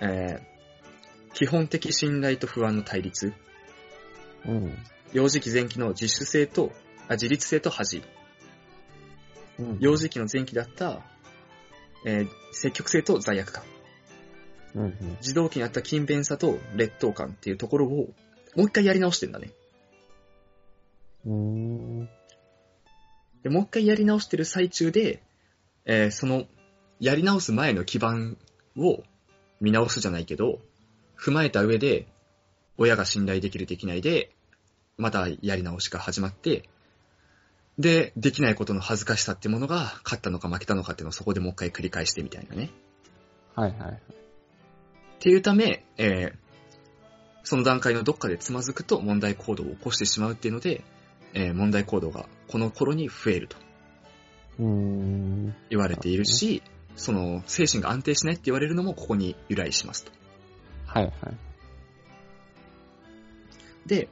[0.01, 0.57] えー
[1.37, 3.35] 基本的信頼と不安の対立、
[4.47, 4.75] うん。
[5.13, 6.73] 幼児期前期の自主性と、
[7.09, 8.03] あ自立性と恥、
[9.59, 11.03] うん幼児期の前期だった、
[12.07, 13.65] えー積極性と罪悪感、
[14.77, 15.17] うんうん。
[15.21, 18.13] 児童期にあった勤勉さと劣等感っていうところを、
[18.55, 19.51] もう一回やり直してんだね。
[21.25, 22.09] うーん。
[23.43, 25.23] で、もう一回やり直してる最中で、
[25.87, 26.45] えーその、
[27.01, 28.37] やり直す前の基盤
[28.77, 29.03] を
[29.61, 30.61] 見直すじゃないけど、
[31.19, 32.07] 踏まえた上で、
[32.79, 34.31] 親が信頼できるできないで、
[34.99, 36.69] またやり直しが始まって、
[37.79, 42.71] で、できないことの恥ずかしさってものが、勝ったのか負けたのかっていうのをそこでもう一回繰り返してみたいなね。
[43.55, 44.26] はいはいはい。
[45.17, 46.47] っていうため、えー
[47.49, 50.83] その段階のどっかでつまずくと問題行動を起こしてしまうっていうので、
[51.33, 53.57] えー問題行動がこの頃に増えると。
[54.59, 56.63] 言われているし、
[56.97, 60.13] その精神が安定しないって言われるのもここに由来しますと。
[60.87, 61.15] はいはい。
[63.87, 64.09] で、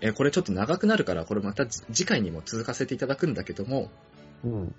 [0.00, 3.90] えーこれちょっと長くなるから、これまた次次回にも続かせていただくんだけども、
[4.44, 4.74] うん。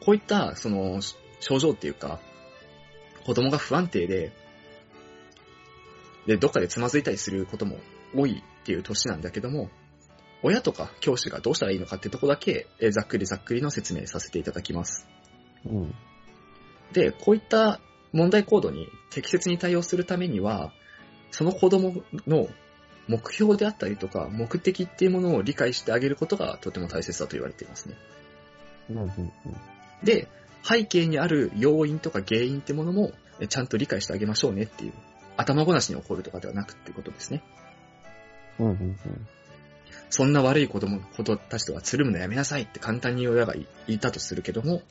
[0.00, 2.18] こういった、その、し症状っていうか、
[3.24, 4.32] 子供が不安定で、
[6.26, 7.78] で、どっかでつまずいたりすることも
[8.14, 9.70] 多いっていう年なんだけども、
[10.42, 15.06] 親とか教師がどうしたらいいのかってとこだけ、えーざっくりざっくりの説明させていただきます。
[15.64, 15.94] うん。
[16.92, 17.80] で、こういった
[18.12, 20.72] 問題行動に適切に対応するためには、
[21.30, 22.48] その子供の
[23.08, 27.94] 目標であったりとか、目的っていうものを理解してあげることがとても大切だと言われていますね。
[28.90, 28.98] うん。
[28.98, 29.12] うん。
[30.02, 30.28] で、
[30.62, 34.92] 背景にある要因とか原因ってものもえちゃんと理解してあげましょうねっていう、
[35.36, 37.42] 頭ごなしに起こるとかではなくっていうことですね。
[38.58, 38.66] うん。
[38.68, 38.96] うん。
[40.10, 44.82] そんな悪い子供、子供たちとはつるむのやめなさいって簡単に親が言言ったとするけども、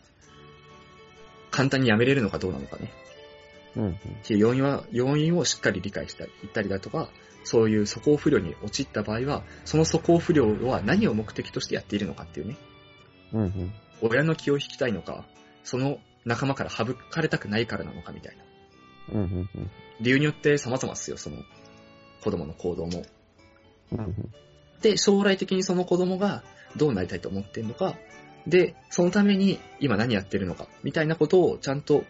[1.51, 2.91] 簡単にやめれるのかどうなのかね。
[3.75, 3.86] うん。
[3.88, 3.97] う
[4.29, 7.10] 要因は、要因をしっかり理解したり、言ったりだとか、
[7.43, 12.58] そういう素行不良に陥った場合は、その素行不良は何を目的としてやっているのかっていうね。
[13.34, 13.41] うん。
[13.41, 13.73] うん。
[14.01, 15.25] 親の気を引きたいのか、
[15.63, 18.44] その仲間から省かれたくないからなのかみたいな。
[19.12, 19.22] うん。
[19.22, 19.50] うん。
[19.54, 19.72] うん。
[20.02, 21.38] 理由によって様々っすよ、その
[22.24, 23.04] 子供の行動も。
[23.91, 24.32] うん。
[24.82, 26.44] で、将来的にその子供が
[26.76, 27.96] どうなりたいと思ってんのか、
[28.48, 32.04] で、そのために今何やってるのか、みたいなことをちゃんと、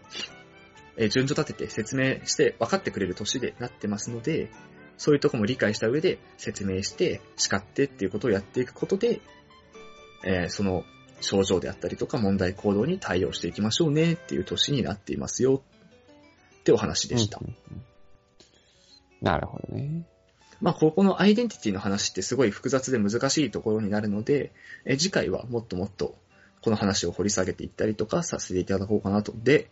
[0.97, 4.49] えー順序立てて説明して分かってくれる年でなってますので、
[4.97, 9.19] そういうとこも理解した上で説明して、叱ってっていうことをやっていくことで、
[10.23, 10.83] えーその
[11.21, 15.63] 症状であったりとか問題行動に対応していきましょうねっていう年になっていますよ
[16.65, 17.37] ってお話でした。
[17.39, 17.83] うんうんうん
[19.21, 20.05] なるほどね。
[20.61, 24.51] まあ、ここのアイデンティティの話ってすごい複雑で難しいところになるので、
[24.85, 26.15] え次回はもっともっと
[26.61, 29.33] この話を掘り下げていったりとかさせていただこうかなと。
[29.35, 29.69] で、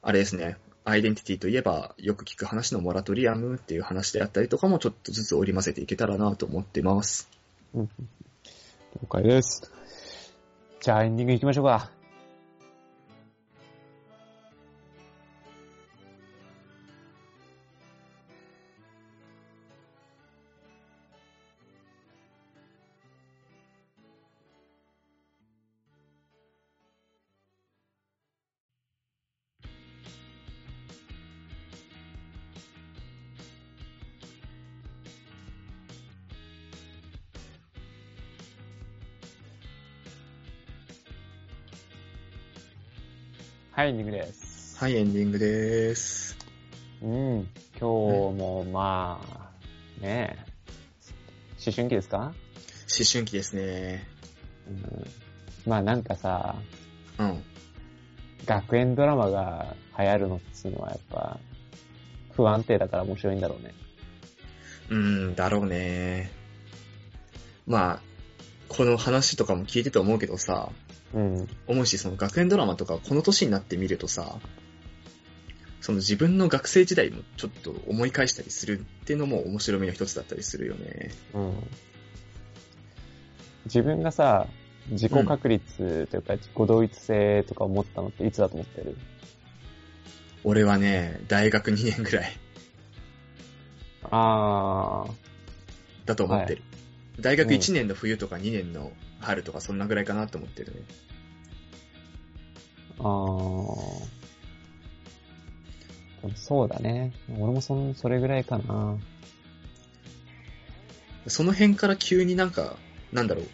[0.00, 7.28] あれですね、アイデンティティといえばよく聞く話のモラトリアムっていう話であったりとかもちょっとずつ織り交ぜていけたらなと思ってます。
[7.74, 7.88] うんうん
[9.02, 9.72] 了解です。
[10.80, 11.97] じゃあエンディング行きましょうか。
[43.78, 44.76] はい、エンディングです。
[44.76, 46.36] はい、エンディングです。
[47.00, 47.48] うん。
[47.78, 50.46] 今日も、まあ、ねえ。
[51.64, 52.18] 思春期ですか？
[52.18, 52.32] 思
[53.08, 54.04] 春期ですね。
[54.66, 55.06] うん。
[55.64, 56.56] まあなんかさ、
[57.20, 57.44] うん。
[58.46, 61.38] 学園ドラマが流行るのっていうのはやっぱ、
[62.32, 63.74] 不安定だから面白いんだろうね。
[64.88, 66.32] うーん、だろうね。
[67.64, 68.00] まあ、
[68.68, 70.68] この話とかも聞いてて思うけどさ、
[71.14, 71.48] うん。
[71.66, 74.38] 思うし、その学園ドラマとかこの年になってみるとさ、
[75.80, 81.10] その自分の学生時代もちょっと思い返したりするっていうのも面白みの一つだったりするよね。
[81.34, 81.52] うん。
[83.64, 84.46] 自分がさ、
[84.90, 88.96] 自己確率というか自己同一性とか思ったのっていつだと思ってる？
[90.44, 92.36] 俺はね、大学2年ぐらい
[94.10, 95.12] あー、
[96.06, 96.62] だと思ってる。
[97.20, 100.80] 大学1年の冬とか2年の春とかそんなぐらいかなと思ってるね。
[102.98, 104.18] あー。
[106.22, 107.12] でもそうだね。
[107.38, 108.96] 俺もそん、それぐらいかな。
[111.26, 112.76] その辺から急になんか、
[113.12, 113.44] なんだろう、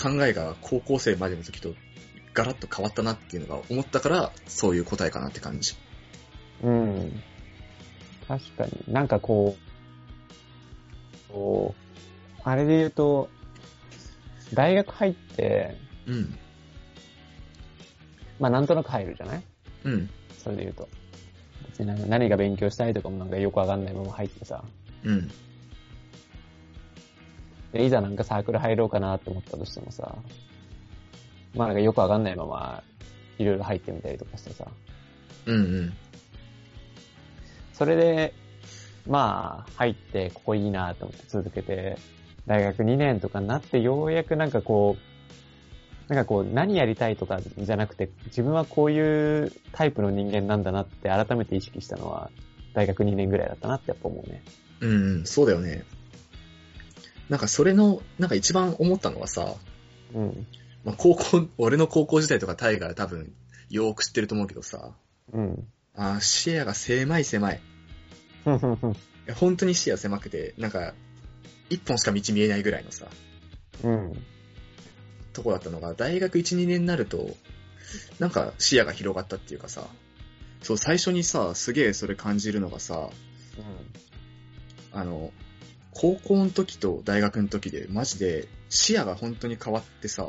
[0.00, 1.74] 考えが高校生までの時と
[2.34, 5.74] ガラッと変わったなっていうのが思ったから、そういう答えかなって感じ。
[6.62, 7.22] うん。
[8.28, 8.72] 確かに。
[8.88, 9.56] なんかこ
[11.30, 13.28] う、こう、あれで言うと、
[14.54, 16.38] 大学入って、うん。
[18.40, 19.42] まあなんとなく入るじゃない？
[19.84, 20.10] うん。
[20.38, 20.88] それで言うと。
[21.68, 24.62] 別に何が勉強したいとかもなんかよくわかんないまま入ってさ。
[25.04, 25.30] うん。
[27.72, 30.16] で、いざなんかサークル入ろうかなって思ったとしてもさ、
[31.54, 32.82] まあなんかよくわかんないまま、
[33.38, 34.66] いろいろ入ってみたりとかしてさ。
[35.46, 35.92] うんうん。
[37.72, 38.34] それで、
[39.08, 41.96] まあ、入って、ここいいなと思って続けて、
[42.46, 44.96] 大学2年とかになって、ようやくなんかこ
[46.08, 52.30] う、なんかこう、何やりたいとかじゃなくて、自分はこういうタイプの人間なんだなって改めて意識したのは、
[52.74, 54.42] 大学2年ぐらいだったなってやっぱ思うね。
[54.80, 55.84] うんうん、そうだよね。
[57.28, 59.54] なんかそれの、なんか一番思ったのはさ、
[60.14, 60.46] うん。
[60.84, 63.32] まあ、高校、 俺の高校時代とかタイガー多分、
[63.70, 64.94] よーく知ってると思うけどさ、
[65.32, 65.66] うん。
[65.94, 67.60] あー視野が狭い狭い。
[68.44, 68.92] ふんふんふん。
[68.92, 68.94] い
[69.26, 70.94] や本当に視野狭くて、なんか、
[71.72, 73.06] 一本しか道見えないぐらいのさ、
[73.82, 74.12] うん。
[75.32, 77.34] とこだったのが、大学1、2年になると、
[78.18, 79.86] なんか視野が広がったっていうかさ、
[80.62, 83.08] そう、最初にさ、すげえそれ感じるのがさ、
[84.92, 85.32] あの、
[85.92, 90.28] 高校の時と大学の時で、マジで視野が本当に変わってさ、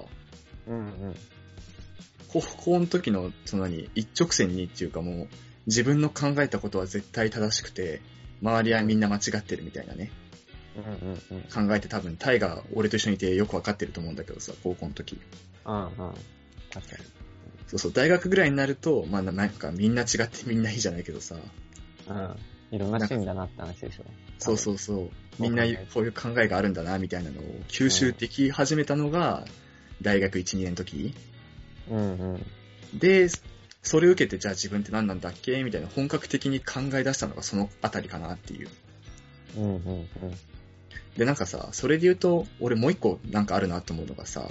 [0.67, 0.77] うん。
[0.77, 1.15] うん。
[2.29, 5.27] 高校の時の、その何、一直線にっていうかもう、
[5.67, 8.01] 自分の考えたことは絶対正しくて、
[8.41, 10.05] 周りはみんな間違ってるみたいなね、うん。
[10.05, 10.11] うん。
[10.11, 10.22] うん。
[11.53, 15.19] 考えて多分、タイが俺と一緒にいてよくわかってると思うんだけどさ、高校の時。
[15.65, 15.75] うん。
[15.75, 15.89] うん。
[16.71, 17.03] 確かに。
[17.67, 21.35] そうそう、大学ぐらいになると、まあななんかみんな違ってみんないいじゃないけどさ、
[22.07, 22.35] うん。
[22.71, 24.03] いろんなシーンだなって話でしょ。
[24.39, 25.09] そうそうそう、
[25.39, 29.45] みんなこういう考えがあるんだな、みたいなのを吸収でき始めたのが、
[30.01, 31.13] 大学1、2年の時
[31.89, 32.45] うんうん。
[32.99, 33.29] で、
[33.83, 38.69] それを受けてじゃあ自分って何なんだっけみたいな本格的に考え出したのがそのあたりかなっていう。
[39.57, 40.07] うんうん
[41.17, 44.49] で、なんかさ、それで言うと、俺もう一個なんかあるなと思うのがさ、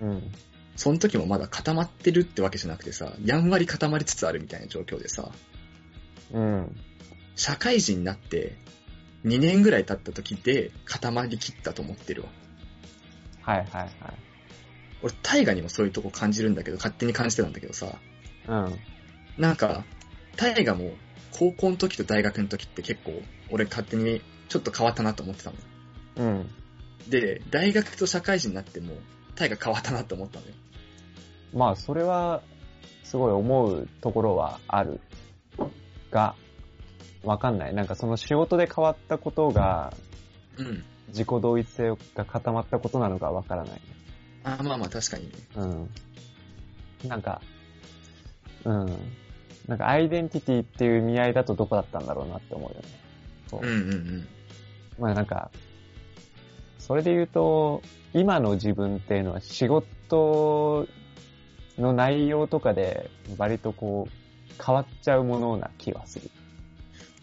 [0.00, 0.10] うん。
[0.10, 0.32] うん。
[0.76, 5.30] その時もまだ固まってるってわけじゃなくてさ、やんわり固まりつつあるみたいな状況でさ、
[6.32, 6.76] うん。
[7.36, 8.56] 社会人になって
[9.24, 12.28] 2年ぐらい経った時で固まりきったと思ってるわ。
[13.42, 13.90] はいはいはい。
[15.02, 17.98] 俺、大河にもそういうとこ感じるんだけど、勝手に感じてたんだけどさ、
[18.48, 18.78] うん。
[19.38, 19.84] なんか、
[20.36, 20.94] 大河も
[21.30, 25.56] 高校の時と大学の時って結構、俺勝手にちょっと変わったなと思ってたの。
[26.16, 26.50] うん。
[27.08, 28.94] で、大学と社会人になっても、
[29.34, 30.52] 大河変わったなと思ったのよ。
[31.52, 32.42] まあ、それは、
[33.02, 35.00] すごい思うところはある。
[36.10, 36.34] が、
[37.22, 37.74] わかんない。
[37.74, 39.92] なんかその仕事で変わったことが、
[40.56, 40.84] うん。
[41.08, 43.80] 自己同一性が固まったことなのかわからない。
[44.44, 45.32] あまあまあ確かにね。
[45.56, 45.90] うん。
[47.08, 47.40] なんか、
[48.64, 48.86] うん。
[49.68, 52.88] なんかアイデンティティっていう意味合いだとどこだったんだろうなって思うよね。
[53.48, 54.28] そううんうんうん。
[54.98, 55.50] まあなんか、
[56.86, 57.80] それで言うと、
[58.12, 60.86] 今の自分っていうのは仕事
[61.78, 66.30] の内容とかで割とこう変わっちゃうものな気はする。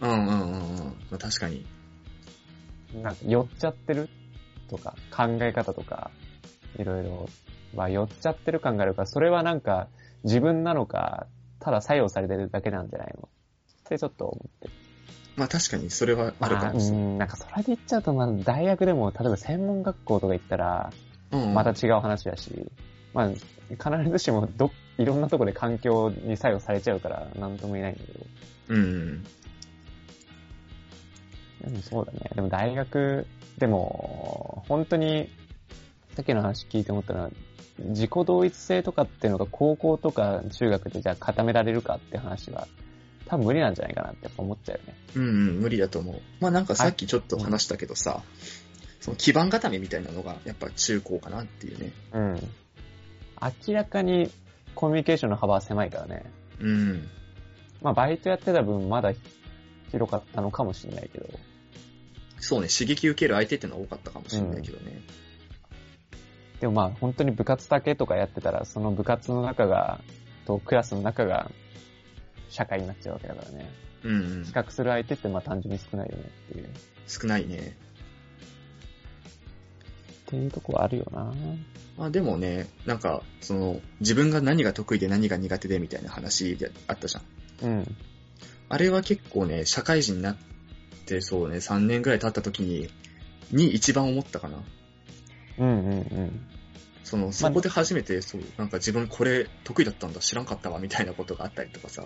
[0.02, 0.78] うんうんうんうん。
[0.78, 1.64] まあ確かに。
[3.04, 4.10] なんか寄っちゃってる
[4.68, 6.10] とか考え方とか
[6.80, 7.30] いろいろ、
[7.76, 9.90] まあ寄っちゃってる感があるから、それはなんか
[10.24, 11.28] 自分なのか、
[11.60, 13.30] ただ作用されてるだけなんじゃないの？
[13.30, 14.74] ってちょっと思ってる。
[15.36, 17.02] まあ確かにそれはあるかまあ、もしれない。
[17.02, 20.92] うん、なんかそれで言っちゃうと、まあ大学でも、例えば専門学校とか行ったら、
[21.32, 22.70] うんまた違う話だし、
[23.14, 28.26] まあ、必ずしもど、いろんなとこで環境に作用されちゃうから、なんとも言えないんだけど。
[28.70, 29.24] うんうん。
[31.62, 32.32] でもそうだね。
[32.36, 33.26] でも大学、
[33.58, 35.30] でも、本当に、
[36.16, 37.30] さっきの話聞いて思ったのは、
[37.80, 42.68] 自己同一性とかっていうのが高校とか中学でじゃあ固められるかって話は、
[43.32, 44.96] 多分無理なんじゃないかなってやっぱ思っちゃうよね。
[45.16, 46.22] うんうん、無理だと思う。
[46.42, 48.24] まあなんかさっきちょっと話したけどさ、
[49.00, 51.94] その基盤固めみたいなのがやっぱ中高かなっていうね。
[52.12, 52.50] うん。
[53.68, 54.30] 明らかに
[54.76, 56.26] コミュニケーションの幅は狭いからね。
[56.60, 57.08] うん。
[57.82, 59.14] まあバイトやってた分まだ
[59.92, 61.30] 広かったのかもしれないけど。
[62.42, 65.00] そうね、刺激受ける相手ってのは多かったかもしれないけどね。
[66.60, 70.02] でもまあ本当に部活だけとかやってたら、その部活の中が、
[70.46, 71.50] とクラスの中が
[72.52, 73.70] 社会になっちゃうわけだからね。
[74.04, 74.52] うんうん比。
[74.52, 76.66] 較する相手ってまあ単純に少ないよねっていう。
[76.66, 76.70] っ
[77.08, 77.78] 少ないね。
[80.28, 81.34] ていうとこはあるよな
[81.98, 87.70] まあでもね、なんか、その、自分が何が得意で何が苦手でみたいな話であったじゃん。
[87.70, 87.96] うん。
[88.70, 90.38] あれは結構ね、社会人になっ
[91.06, 92.90] てそうね、3年ぐらい経った時に、
[93.52, 94.64] に一番思ったかな。
[95.60, 96.48] うんうんうん。
[97.04, 102.06] その、そこで初めて、そう、なんか自分これ得意だったんだ、知らんかったわ、みたいなことがあったりとかさ。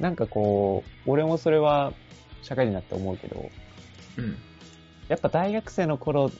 [0.00, 1.92] なんかこう、俺もそれは
[2.42, 3.50] 社会人になって思うけど、
[4.16, 4.36] うん。
[5.08, 6.30] やっぱ大学生の頃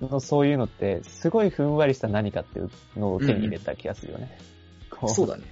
[0.00, 4.38] のそういうのって、すごいふんわりした何かっていうのを手に入れた気がするよね。
[4.90, 5.44] こそうだね。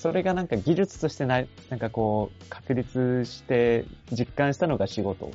[0.00, 5.30] それがなんか技術としてない、なんかこう、確立して実感したのが仕事っ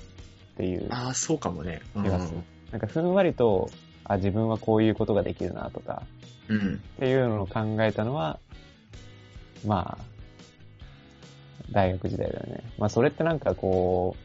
[0.58, 1.82] ていうああ、そうかもね。
[1.96, 2.40] う気がする。
[2.72, 3.70] なんかふんわりと、
[4.06, 6.02] あ、自分はこういうことができるなとか、
[6.48, 6.82] うん。
[6.96, 8.40] っていうのを考えたのは、
[9.66, 10.06] まあ、
[11.72, 12.64] 大学時代だよね。
[12.78, 14.20] まあそれってなんかこう、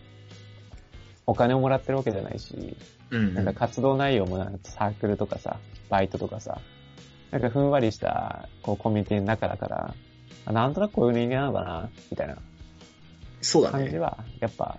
[1.27, 2.77] お金をもらってるわけじゃないし、
[3.11, 3.35] うん。
[3.35, 6.61] なんか活動内容もなんかサークルとかさ、バイトとかさ、
[7.31, 9.95] なんかふんわりしたこうコミュニティの中だから、
[10.47, 12.37] あなんとなくこういう人間なのかな、みたいな
[13.41, 13.85] そうだね。
[13.85, 14.79] 感じは、やっぱ、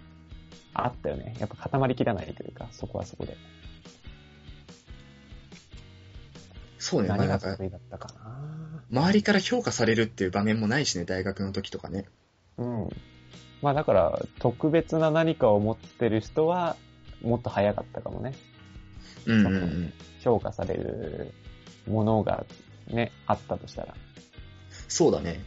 [0.73, 1.35] あったよね。
[1.39, 3.35] やっぱ固まりきらないというか、そこはそこで。
[6.81, 7.09] そうね。
[7.09, 8.83] まあ何が得意だったかな。
[8.91, 12.05] 周りから評価されるっていう場面もないしね、大学の時とかね。
[12.57, 12.89] うん。
[13.61, 16.75] まあだから、特別な何かを持ってる人は、
[17.21, 18.33] もっと早かったかもね。
[19.27, 19.93] うんうんうん。
[20.21, 21.31] 評価される
[21.87, 22.45] ものが
[22.87, 23.93] ね、あったとしたら。
[24.87, 25.39] そうだね。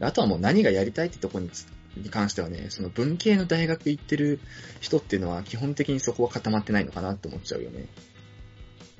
[0.00, 4.40] あとはもう何がやりたいってとこにつに関してはね、その文系の大学行ってる
[4.80, 7.86] 人っていうのは基本的にそこは固まってないのかなって思っちゃうよね。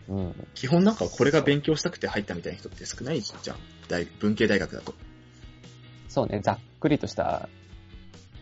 [0.08, 0.48] うん。
[0.54, 3.56] 基本なんかこれが勉強したくて入ったみたいな人って少ないじゃん。
[3.88, 4.94] 大文系大学だと。
[6.08, 7.48] そうね、ざっくりとした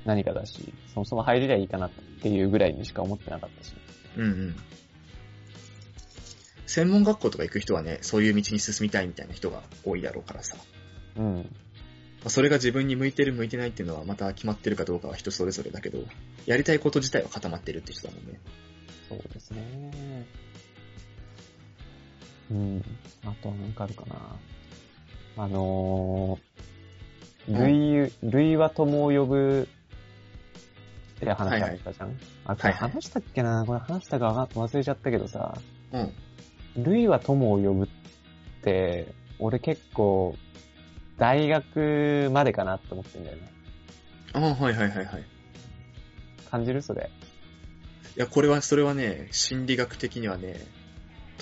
[0.05, 1.91] 何かだし、そもそも入れりゃいいかなっ
[2.23, 3.75] ていうぐらいにしか思ってなかったし。
[4.17, 4.57] うんうん。
[6.67, 10.57] 専門学校とか行く人はね、そういう道に進みたいみたいな人が多いだろうからさ。
[11.17, 11.35] うん。
[11.37, 11.43] ま
[12.27, 15.99] あそれが自分に向いてる向いてないっていうのはまた決まってるかどうかは人それぞれだけど、
[16.47, 18.41] やりたいこと自体は固まってるって人だもんね。
[19.09, 20.27] そうですね。
[22.51, 22.85] うん。
[23.25, 24.17] あとは何かあるかな。
[25.45, 29.69] あのー、類、類は友を呼ぶ
[31.17, 35.59] って話あったじゃん、あ、これはいはい話したっけな、これ話したかわ忘れちゃったけどさ、
[35.93, 36.13] うん。
[36.85, 37.89] 類は友を呼ぶっ
[38.63, 40.37] て、俺結構、
[41.19, 43.53] 大学までかなって思ってんだよね。
[44.35, 45.25] ああ、はいはいはいはい。
[46.51, 46.83] 感じる？
[46.83, 47.11] それ。
[48.17, 50.57] いや、これは、それはね、心理学的にはね、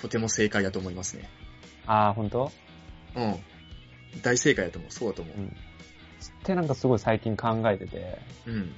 [0.05, 1.31] とても正解だと思いますね。
[1.87, 2.53] あー、ほんと
[3.17, 3.37] うん。
[4.23, 4.91] 大正解だと思う。
[4.91, 5.47] そうだと思うん。
[5.47, 5.51] っ
[6.43, 8.51] てなんかすごい最近考えてて、う。
[8.51, 8.73] うん。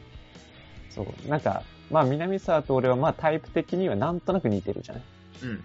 [0.89, 5.03] そう、なんか、まあ南沢と俺はまあタイプ的にはなんとなく似てるじゃない？
[5.43, 5.65] うん。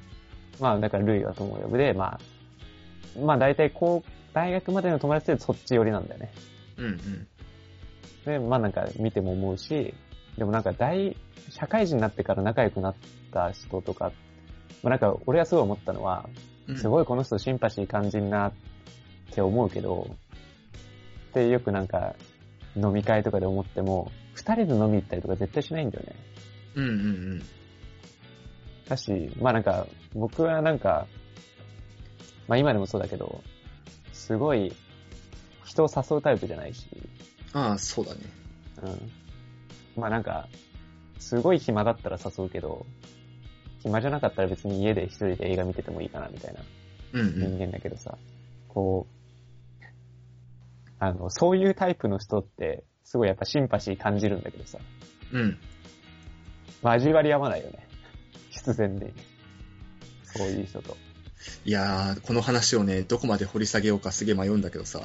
[0.60, 6.34] まあだから類は友を呼ぶで、まあ、まあ大体こう、大学までの友達でそっち寄りなんだよね。
[6.78, 7.28] うんうん。
[8.26, 9.94] で、まあなんか見ても思うし、
[10.40, 11.16] でもなんか大、
[11.52, 12.96] 社会人になってから仲良くなっ
[13.32, 14.12] た人とか、
[14.84, 16.30] まあなんか俺はすごい思ったのは、
[16.68, 18.54] うん、すごいこの人シンパシー感じんなっ
[19.34, 20.16] て思うけど、
[21.34, 22.16] で、よくなんか
[22.76, 26.16] 飲み会とかで思っても、二人で飲み行ったりとか絶対しないんだよね。
[26.76, 26.96] うんうんう
[27.36, 27.44] ん。
[28.88, 31.08] だし、まあなんか、僕はなんか、
[32.48, 33.44] まあ今でもそうだけど、
[34.14, 34.74] すごい
[35.66, 36.88] 人を誘うタイプじゃないし、
[37.54, 38.22] ああ、そうだね。
[38.84, 39.12] うん。
[40.02, 40.48] まあなんか、
[41.20, 42.86] すごい暇だったら誘うけど、
[43.84, 46.62] 暇じゃなかったら別に家で一人で映画見ててもいいかなみたいな。
[47.14, 48.18] 人間だけどさ、
[48.68, 49.86] こう、
[51.00, 54.78] あの、そういうタイプの人って、すごいやっぱシンパシー感じるんだけどさ、
[55.34, 55.58] うん。
[56.84, 57.88] 交わり合わないよね。
[58.50, 59.14] 必然で。
[60.24, 60.96] そういう人と。
[61.66, 65.02] いやー、この話をね、どこまで掘り下げようかすげえ迷うんだけどさ、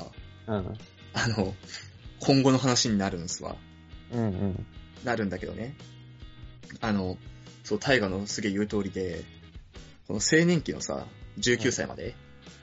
[0.46, 0.78] うん。
[1.14, 1.54] あの、
[2.20, 3.56] 今後の話になるんですわ。
[4.12, 4.66] うんうん。
[5.04, 5.74] なるんだけどね。
[6.80, 7.16] あの、
[7.66, 9.24] そう、大河のすげえ言う通りで、
[10.06, 11.04] この青年期のさ、
[11.40, 12.14] 19歳まで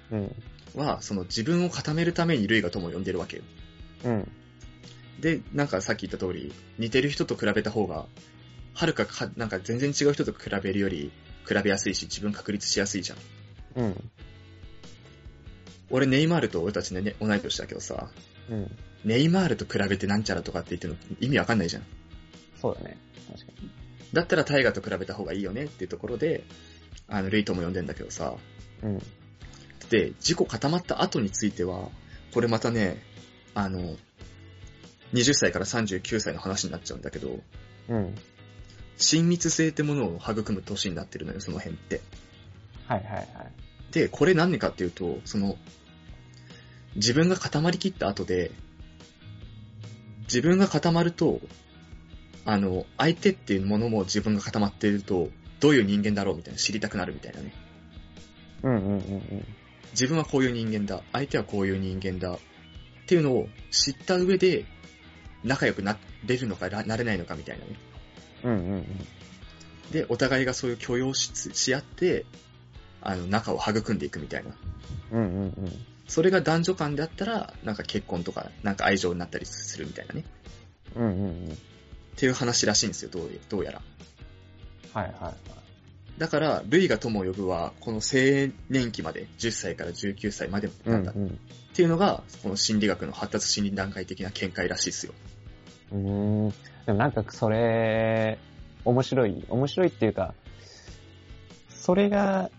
[0.09, 0.35] うん。
[0.75, 3.43] は、その自分を固めるために類が友を呼んでるわけよ。
[4.05, 4.31] うん。
[5.19, 8.05] で、なんかさっき言った通り、似てる人と比べた方が、
[8.73, 11.11] はるかか、なんか全然違う人と比べるより、
[11.45, 13.17] 比べやすいし、自分確立しやすいじゃん。
[13.75, 14.11] うん。
[15.89, 18.09] 俺、ネイマールと俺たちね、ね同い年だけどさ、
[18.49, 18.71] うん。
[19.03, 21.83] ネイマールと比べてなんちゃらとかって言ってるの意味わかんないじゃん。
[22.61, 22.97] そうだね。
[23.29, 23.82] 確かに。
[24.13, 26.43] だったら大河と比べた方がいいよねっていうところで、
[27.07, 28.35] あの、レイとも呼んでんだけどさ、
[28.83, 28.99] うん。
[29.89, 31.89] で、事故固まった後については、
[32.33, 33.01] これまたね、
[33.55, 33.97] あの、
[35.13, 37.39] 20歳から39歳の話になっちゃうんだけど、
[37.89, 38.15] うん。
[38.97, 42.01] 親密性ってものを育む年になってるのよ、その辺って。
[42.87, 43.27] はいはいはい。
[43.91, 45.57] で、これ何でかっていうと、その、
[46.95, 48.51] 自分が固まりきった後で、
[50.23, 51.41] 自分が固まると、
[52.45, 55.29] あの、相手っていうものも自分が固まっていると、
[55.59, 57.53] どういう人間だろうみたいな知りたくなるみたいなね。
[58.63, 59.45] うんうんうん
[59.91, 62.37] 自分はこういう人間だ、相手はこういう人間だ、っ
[63.05, 64.65] ていうのを知った上で、
[65.43, 67.75] 仲良くなれるのかななれないのかみたいなね。
[68.43, 68.51] うん。
[68.51, 68.85] うんうんうん。
[69.91, 72.25] で、お互いがそういう許容しし合って、
[73.01, 74.55] あの、仲を育んでいくみたいな。
[75.11, 75.53] うんうんうん。
[76.07, 80.23] それが男女間であったら、なんか結婚とか、なんか愛情になったりするみたいなね。
[80.95, 81.57] うんうんうん。
[82.15, 83.81] っていう話らしいんですよ、どうどうやら。
[84.93, 85.33] はいはいはい。
[86.19, 91.11] だから、類が友を呼ぶは、この青年期まで、10歳から19歳までなんだ。
[91.11, 91.39] っうん
[91.73, 95.13] ていうのが、この心理学の発達心理段階的な見解らしいですよ。
[95.91, 96.49] うん。
[96.85, 98.37] でもなんかそれ、
[98.85, 99.43] 面白い。
[99.49, 100.35] 面白いっていうか、
[101.69, 102.51] それが、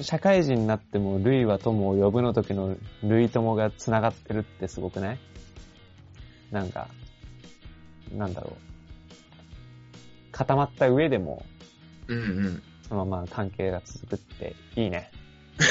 [0.00, 5.18] 社会人になっても、類は友を呼ぶの時の類友が繋がってるってすごくない？
[6.50, 6.88] なんか、
[8.12, 8.69] なんだろう。
[10.40, 11.44] 固まった上でも、
[12.08, 12.62] うんうん。
[12.88, 15.10] そのまま関係が続くっていいね。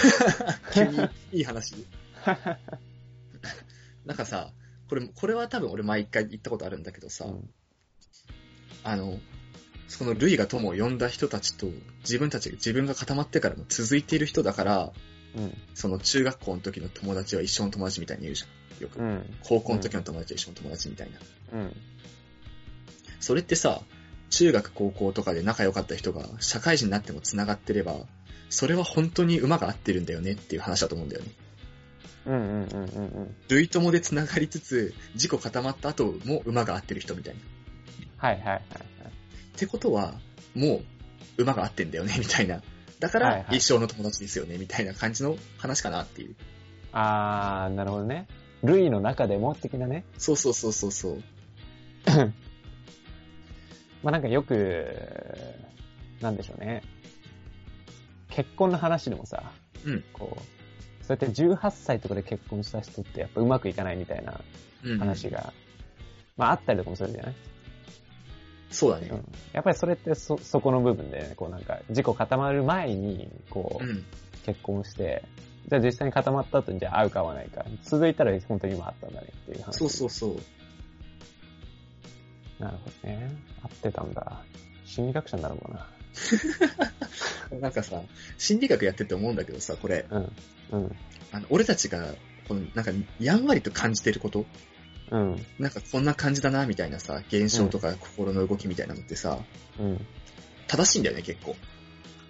[0.71, 1.73] 急にいい話。
[4.05, 4.53] なんかさ、
[4.87, 7.49] これ、これは多分俺毎回言ったことあるんだけどさ、うん
[8.83, 9.19] あの、
[9.87, 11.65] その類が友を呼んだ人たちと、
[12.01, 14.93] 自分たちが、自分が固まってからも続いている人だから、
[15.35, 15.57] うん。
[15.73, 18.47] その中学校の時の友達は一生の友達みたいに言うじゃ
[18.79, 18.83] ん。
[18.83, 18.99] よく。
[18.99, 19.35] うん。
[19.43, 21.17] 高校の時の友達は一生の友達みたいな。
[21.59, 21.75] うん。
[23.19, 23.81] それってさ、
[24.29, 27.95] 中学高校とかで仲良かった人が社会人になっても繋がってれば、
[28.49, 31.29] それは本当に馬が合ってるんだよねっていう話だと思うんだよね。
[32.25, 33.35] うんうんうんうんうん。
[33.49, 37.39] 類友で繋がりつつ、自己固まった後も馬が合ってる人みたいな。
[38.17, 38.59] はいはいはいはい。
[38.59, 38.61] っ
[39.55, 40.15] てことは、
[40.55, 40.81] も
[41.37, 42.61] う馬が合ってんだよねみたいな。
[42.99, 46.35] だから一生の友達ですよねみたいな感じの話かなっていう。
[46.91, 48.27] あー、なるほどね。
[48.63, 50.03] 類の中でも的なね。
[50.17, 51.23] そうそうそうそうそう。
[54.03, 54.85] まあなんかよく、
[56.21, 56.81] なんでしょうね。
[58.29, 59.51] 結婚の話でもさ、
[59.85, 64.39] うんこう、そうやって18歳とかで結婚した人ってやっぱうまくいかないみたいな
[64.83, 64.99] うん。
[64.99, 65.51] 話が、
[66.37, 67.33] まああったりとかもするじゃない？
[68.71, 69.15] そうだねう。
[69.15, 69.25] ん。
[69.51, 74.05] やっぱりそれってそ、そこの部分で、ね、こうなんか、事故固まる前に、こう、うん。
[74.45, 75.23] 結婚して、
[75.67, 77.65] じゃあ実際に固まった後にじゃあ会うか会わないか。
[77.83, 79.73] 続いたら本当に今あったんだねっていう話。
[79.77, 80.37] そうそうそう。
[82.59, 83.31] なるほどね。
[83.63, 84.43] 合ってたんだ。
[84.85, 85.87] 心理学者になるもんな。
[87.59, 88.01] なんかさ、
[88.37, 90.31] 心理学やってて思うんだけどさ、これ、うん。
[90.71, 90.95] うん。
[91.31, 92.15] あの、俺たちが、
[92.47, 94.45] この、なんか、やんわりと感じてること、
[95.11, 95.45] うん。
[95.57, 99.39] なんかこんな感じだな、みたいなさ、現象とか心の動きみたいなのってさ、
[99.79, 100.05] うん。
[100.67, 101.55] 正しいんだよね、結構。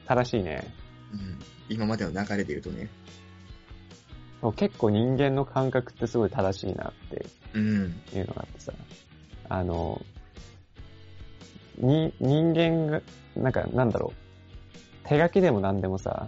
[0.05, 0.73] 正しいね。
[1.13, 1.39] うん。
[1.69, 2.89] 今までの流れで言うとね。
[4.55, 8.01] 結構人間の感覚ってすごい正しいなってうん。
[8.13, 8.71] いうのがあってさ。
[9.49, 10.01] あの、
[11.80, 13.01] に、人間が、
[13.36, 15.07] なんかなんだろう。
[15.07, 16.27] 手書きでも何でもさ、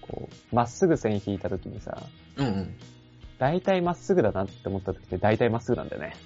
[0.00, 2.02] こう、まっすぐ線引いた時にさ、
[2.36, 2.74] うんうん。
[3.38, 6.16] 大体まっすぐだなって思った時って大体まっすぐなんだよね。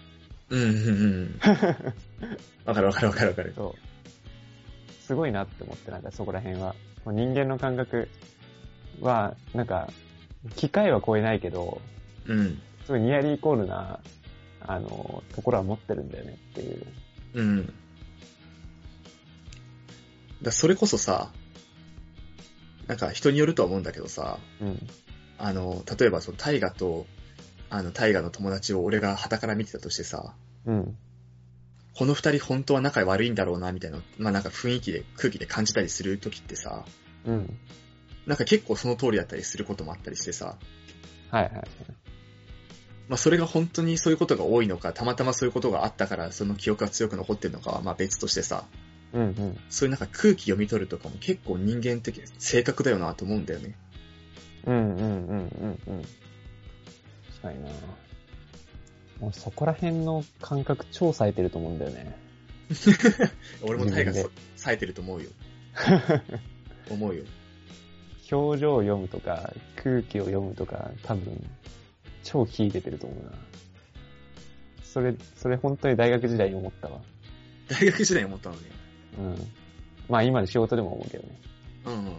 [0.50, 1.40] うんうんうん。
[2.64, 3.52] わかるわかるわかるわかる。
[3.56, 4.92] そう。
[5.02, 6.74] すごいなって思って、なんかそこら辺は。
[7.06, 8.08] 人間の感覚
[9.00, 9.88] は、なんか、
[10.56, 11.80] 機械は超えないけど、
[12.26, 12.60] うん。
[12.84, 14.00] すごいニアリーイコールな、
[14.60, 16.86] あの、ところは持ってるんだよねっていう。
[17.34, 17.74] うん。
[20.42, 21.30] だそれこそさ、
[22.86, 24.78] なんか人によるとは思うんだけどさ、うん。
[25.38, 27.06] あの、例えばそのタイガと、
[27.68, 30.34] あの、タイガの友達を俺が旗から見てたとしてさ、
[30.66, 30.96] うん。
[31.94, 36.84] この二人本当は仲悪いんだろうな、みたいな、まあなんか雰囲気で、空気で感じたりするときってさ、
[37.26, 37.58] うん。
[38.26, 40.56] なんか結構その通りだったりすることもあったりしてさ、
[41.30, 41.52] はいはい。
[43.08, 48.64] まあそれが本当にそういうことが多いのか、たまたまそういうことがあったからその記憶が強く残ってるのかはまあ別としてさ、
[49.12, 49.58] うんうん。
[49.68, 53.74] そういうなんか空気読み取るとかも結構人間的性格だよなと思うんだよね。
[54.66, 56.02] うんうんうんうんうん。
[56.02, 57.70] 確かにな
[59.20, 62.16] もうそこら辺の感覚超冴えてると思うんだよね。
[63.62, 65.30] 俺もタイガ自分冴えてると思うよ。
[66.88, 67.24] 思うよ。
[68.32, 71.44] 表情を読むとか、空気を読むとか、多分、
[72.22, 73.32] 超秀でてると思うな。
[74.84, 77.00] それ、それ本当に大学時代に思ったわ。
[77.68, 78.62] 大学時代に思ったのね。
[79.18, 79.36] うん。
[80.08, 81.40] まあ今の仕事でも思うけどね。
[81.86, 82.06] うんうん。
[82.06, 82.12] や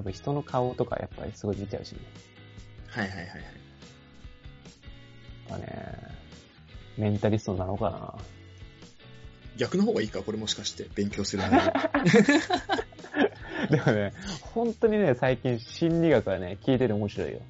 [0.00, 1.98] っぱ人の顔とかやっぱりすごい見ちゃうしね。
[2.88, 3.36] はいはいはいはい。
[3.36, 5.66] やっぱね、
[6.96, 8.14] メンタリストなのかな。
[9.58, 11.56] 逆の方がいいかこれもしかして勉強するのに。
[13.70, 14.12] でもね、
[14.54, 17.40] 本当にね、最近心理学はね、聞いてて面白いよ。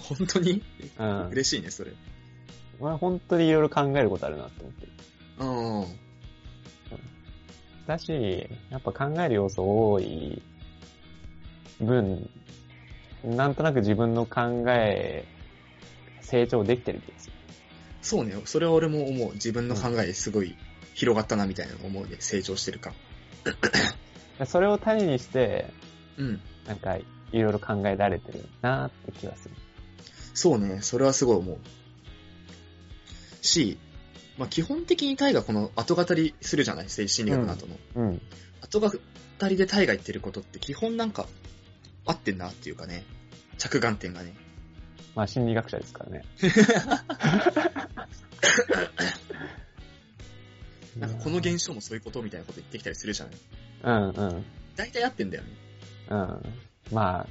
[0.00, 0.62] 本当に？
[0.98, 1.28] うん。
[1.28, 1.92] 嬉しいね、それ。
[2.80, 4.92] まあ本当にいろいろ考えることあるなって思ってる。
[5.38, 5.44] う
[5.84, 5.86] ん。
[7.86, 10.42] だし、やっぱ考える要素多い
[11.82, 12.28] 分、
[13.24, 15.24] なんとなく自分の考え、
[16.20, 17.32] 成長できてる気がする。
[18.00, 19.32] そうね、それは俺も思う。
[19.34, 20.56] 自分の考えすごい
[20.94, 22.16] 広がったなみたいなの思うね。
[22.18, 22.92] 成長してるか。
[24.46, 25.66] それを種にして、
[26.16, 26.40] うん。
[26.66, 29.54] なんか、いろいろ考えられてるなって気がする。
[30.34, 31.58] そうね、それはすごい思う。
[33.40, 33.78] し、
[34.42, 36.88] まあ、基本的にタイがこの後語りするじゃない？
[36.90, 37.76] 精神心理学の後の。
[37.94, 38.20] うん。
[38.60, 38.90] 後語
[39.48, 41.28] りでタイが言ってることって基本なんか
[42.06, 43.04] 合ってんなっていうかね。
[43.56, 44.34] 着眼点がね。
[45.14, 46.24] まあ心理学者ですからね。
[50.98, 53.34] なんかこの現象もそういうことみたいなこと言ってきたりするじゃない？
[53.84, 54.44] うんうん。
[54.74, 55.50] 大体合ってんだよね。
[56.10, 56.42] うん。
[56.90, 57.28] まあ、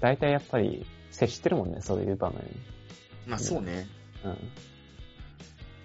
[0.00, 2.44] 大体やっぱり接してるもんね、そういう場面に。
[3.28, 3.86] まあそうね。
[4.24, 4.36] うん。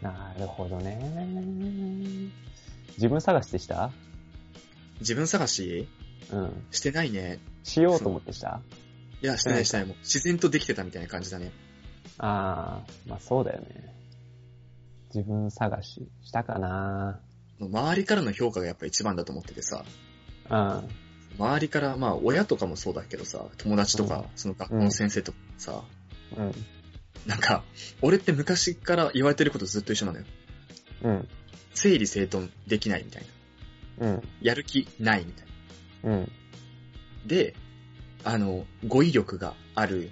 [0.05, 2.31] なるほどね。
[2.97, 3.91] 自分探しでした？
[4.99, 5.87] 自分探し？
[6.31, 6.67] うん。
[6.69, 7.39] してないね。
[7.63, 8.61] しようと思ってした？
[9.23, 9.87] いや、してないしてない。
[9.87, 11.51] もう自然とできてたみたいな感じだね。
[12.19, 13.95] ああ、まあそうだよね。
[15.13, 17.19] 自分探ししたかな
[17.59, 19.83] 周りからの評価がやっぱ一番だと思っててさ。
[20.51, 20.89] うん。
[21.39, 25.83] 周りから、まあ親とかもそうだけどさ、友達とか、うんその学校の先生とかさ、
[26.37, 26.53] うん。
[27.26, 27.63] なんか、
[28.01, 30.26] 俺って昔から言われてることずっと一緒なのよ。
[31.03, 31.28] うん。
[31.74, 33.26] 整理整頓できないみたい
[33.99, 34.07] な。
[34.07, 34.24] うん。
[34.41, 35.47] やる気ないみたい
[36.03, 36.11] な。
[36.11, 36.32] うん。
[37.26, 37.55] で、
[38.24, 40.11] あの、語彙力がある。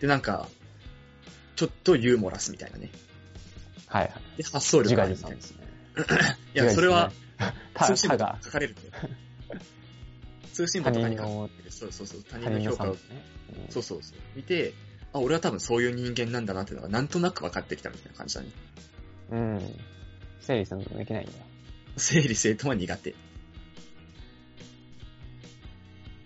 [0.00, 0.48] で、なんか、
[1.56, 2.90] ちょっとユーモラスみたいなね。
[3.86, 4.42] はいはい。
[4.42, 5.36] で、発想自力があるみたいな。
[5.36, 5.42] ね。
[6.54, 7.12] いや、それは、
[7.74, 9.10] た、通信簿とか書かれるんだよ。
[10.52, 11.28] 通信簿他とかに書か。
[11.70, 12.24] そうそうそう。
[12.28, 12.98] 他他人の評価をね。
[13.66, 14.18] うんそうそうそう。
[14.34, 14.72] 見て、
[15.12, 18.48] あ、俺は多分そういう人間なんだなっていうのがなんとなく分かってきたみたいな感じだね。
[19.30, 19.60] うん。
[20.40, 21.32] 整理するのできないんだ。
[21.96, 23.14] 整理整頓は苦手。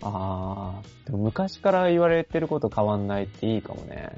[0.03, 4.12] あー、でも昔から言われてること変わんないっていいかもね。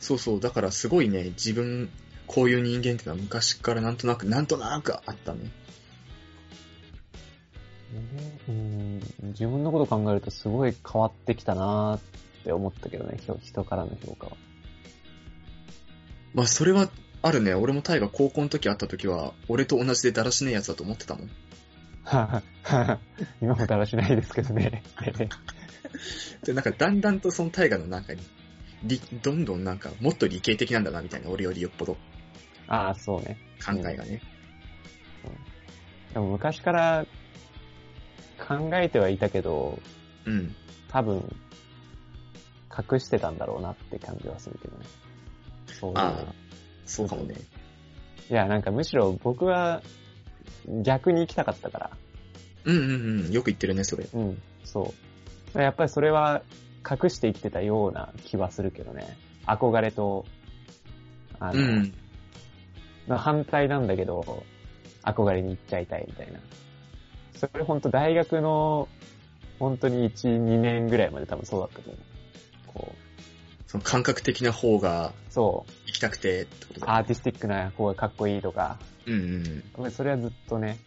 [0.00, 1.90] そうそう、だからすごいね、自分、
[2.26, 5.50] こういう人間ってのは昔からなんとなく、なんとなくあったね。
[8.48, 12.00] うん、自分のこと考えるとすごい変わってきたなーっ
[12.44, 14.32] て思ったけどね、人からの評価は。
[16.34, 16.90] まあそれは
[17.22, 17.54] あるね。
[17.54, 21.30] 俺もタイが高校の時会った時は、俺と同じでだらしねえやつだと思ってたもん。
[22.04, 22.98] は は
[23.40, 24.82] 今もだらしないですけどね。
[26.44, 28.22] で、なんかだんだんとそのタイガのなんかに、
[28.84, 31.96] りどんどんなんかもっと理系的なんだなみたいな、俺よりよっぽど
[32.68, 33.36] ああ、そうね。
[33.64, 34.20] 考えがね。
[36.14, 37.06] でも昔から
[38.38, 39.78] 考えてはいたけど、
[40.24, 40.54] うん。
[40.88, 41.36] 多分、
[42.90, 44.86] 隠してたんだろうなって感じはするけどね。
[45.66, 46.34] そうああ、
[46.86, 47.34] そうかもね。
[48.30, 49.82] いや、なんかむしろ僕は
[50.82, 51.90] 逆に行きたかったから。
[52.64, 53.32] うんうんうん。
[53.32, 54.06] よく言ってるね、それ。
[54.12, 54.94] うん、そ
[55.54, 55.60] う。
[55.60, 56.42] やっぱりそれは
[56.88, 59.16] 隠して生きてたような気はするけどね。
[59.46, 60.24] 憧れと、
[61.38, 61.94] あの、うん。
[63.08, 64.44] の反対なんだけど、
[65.02, 66.38] 憧れに行っちゃいたいみたいな。
[67.34, 68.88] それほんと大学の、
[69.58, 72.09] 本当に1、2年ぐらいまで多分そうだったと思う。
[73.70, 76.96] こその感覚的な方がう、そう、行きたくてってことだ。
[76.96, 79.90] アーティスティックな方がかっこいいとか、うんうんうん。
[79.92, 80.78] それはずっとね、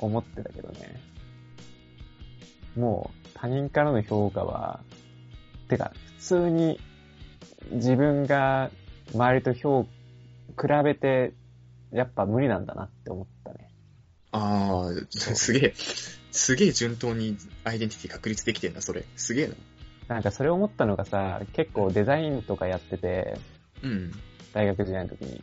[0.00, 1.00] 思ってたけどね。
[2.76, 4.80] もう他人からの評価は、
[5.68, 6.80] てか、普通に
[7.70, 8.70] 自分が
[9.14, 9.88] 周りと評、比
[10.84, 11.32] べて、
[11.92, 13.70] やっぱ無理なんだなって思ったね。
[14.32, 15.74] ああ、 すげえ、
[16.32, 19.04] すげえ順当にアイデンティティ確立できてんだ、それ。
[19.16, 19.54] すげえな。
[20.10, 23.38] なんかそれ思ったのがさ、結構デザインとかやってて、
[23.80, 24.10] うん。
[24.52, 25.40] 大学時代の時に。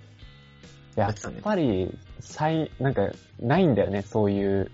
[0.97, 3.09] やっぱり、最、なんか、
[3.39, 4.69] ないんだよね、そういう、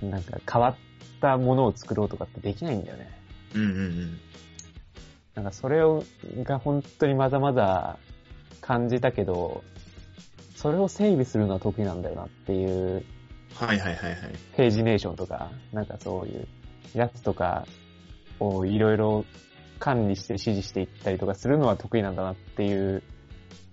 [0.00, 0.76] なんか変わっ
[1.20, 3.10] たものを作ろうとかってできないんだよね。
[3.56, 4.20] うんうんうん。
[5.34, 6.04] なんかそれを、
[6.44, 7.98] が本当にまだまだ
[8.60, 9.64] 感じたけど、
[10.54, 13.04] それを整備するのは得意なんだよなっていう、
[13.56, 14.16] はいはいはいはい。
[14.56, 16.46] ページネーションとか、なんかそういう
[16.94, 17.66] やつとか
[18.40, 19.24] をいろいろ
[19.78, 23.02] 管理して指示していったりとかするのは得意なんだなっていう、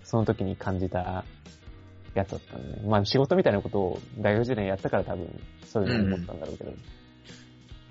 [0.04, 1.24] その時に感じた
[2.14, 6.72] やつだったんで、ね、まあ仕事みたいなことを大学時代にやったから多分そういうのを思ったんだろうけど、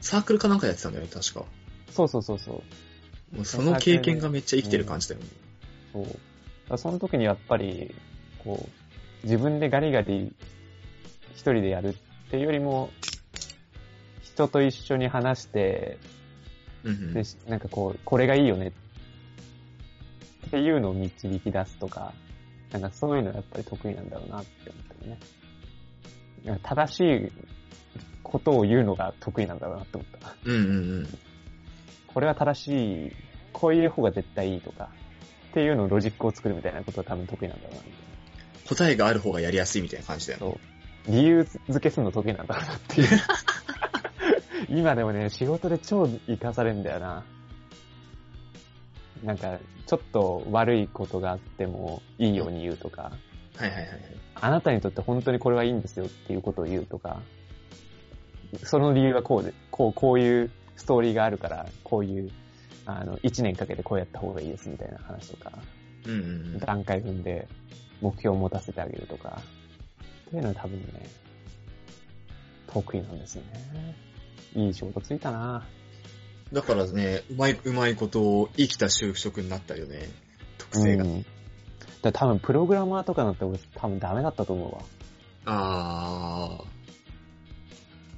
[0.01, 1.45] サークルかなんかやってたんだよね、確か。
[1.91, 2.63] そうそうそうそ
[3.33, 3.35] う。
[3.35, 5.27] もうその経験がめっちゃ生きてる感じだよね。
[5.93, 6.03] そう。
[6.03, 6.17] だか
[6.69, 7.93] らその時にやっぱり、
[8.43, 10.33] こう、自分でガリガリ
[11.33, 12.91] 一人でやるっていうよりも、
[14.21, 16.24] 人と一緒に話して、うんうん
[16.85, 18.71] で、なんかこう、これがいいよね
[20.47, 22.13] っていうのを導き出すとか、
[22.71, 25.11] なんかそういうのやっぱり得意なんだろうなって思ったよ
[26.55, 26.59] ね。
[26.61, 27.31] 正しい
[28.21, 30.35] ことを言うのが得意なんだろうなって思った。
[30.45, 30.71] うんうんう
[31.01, 31.07] ん。
[32.07, 33.11] これは正しい、
[33.51, 34.89] こういう方が絶対いいとか、
[35.51, 37.81] っていうのをロジックを作るみたいなことは多分得意なんだろうな。
[38.67, 40.59] 答えがある方がやりやすいみたいな感じだよね。
[41.05, 41.15] そう。
[41.15, 43.07] 理由付けするの得意なんだろうなっていう。
[44.75, 47.23] 今でもね、仕事で超活かされるんだよな。
[49.23, 53.11] なんか、ちょっと悪いことがあってもいいように言うとか、
[53.55, 53.99] はいはいはいはい。
[54.35, 57.21] あなたにとって本当にこれはいいんですよっていうことを言うとか、
[58.63, 62.31] その理由はこうで、こう、こういうストーリーがあるから、こういう、
[62.85, 65.51] あの、一年かけてこうやった方がいいですみたいな話とか、
[66.05, 66.23] うんうんう
[66.57, 66.59] ん。
[66.59, 67.47] 段階踏んで
[68.01, 69.41] 目標を持たせてあげるとか、
[70.27, 71.07] っていうのは多分ね、
[72.67, 74.04] 得意なんですよね。
[74.55, 75.65] いい仕事ついたな
[76.53, 80.09] だからね、うまい、うまいこと生きた就職になったよね。
[80.57, 81.03] 特性が。
[81.03, 81.25] うん。
[82.01, 84.81] だ多分プログラマーとかだって俺多分ダメだったと思うわ。
[85.47, 86.63] あ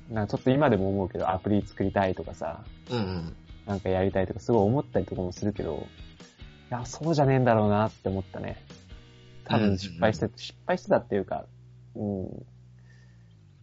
[0.09, 2.93] なんかちょっと今でも思うけどアプリ作りたいとかさ、ー。
[2.93, 3.35] うんうん。
[3.65, 5.87] なんかやりたいとかすごい思ったりとかもするけど、
[6.69, 8.63] いや、そうじゃねえんだろうなって思ったね。
[9.45, 11.45] 多分失敗して、失敗してたっていうか、
[11.95, 12.45] うん、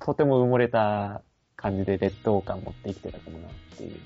[0.00, 1.22] とても埋もれた
[1.64, 3.96] 感じで劣等感持って生きてたかもなっていう。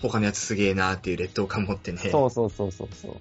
[0.00, 1.98] 他のやつすげえなーっていう劣等感持ってね。
[1.98, 3.16] そうそうそうそうそう。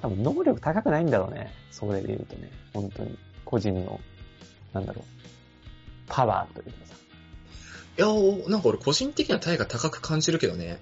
[0.00, 1.52] 多分能力高くないんだろうね。
[1.72, 2.52] それで言うとね。
[2.72, 3.18] 本当に。
[3.44, 3.98] 個人の、
[4.72, 5.04] なんだろう。
[6.06, 6.94] パワーというかさ。
[7.98, 10.78] いやー、なんか俺個人的にはタイが高く感じるけどね。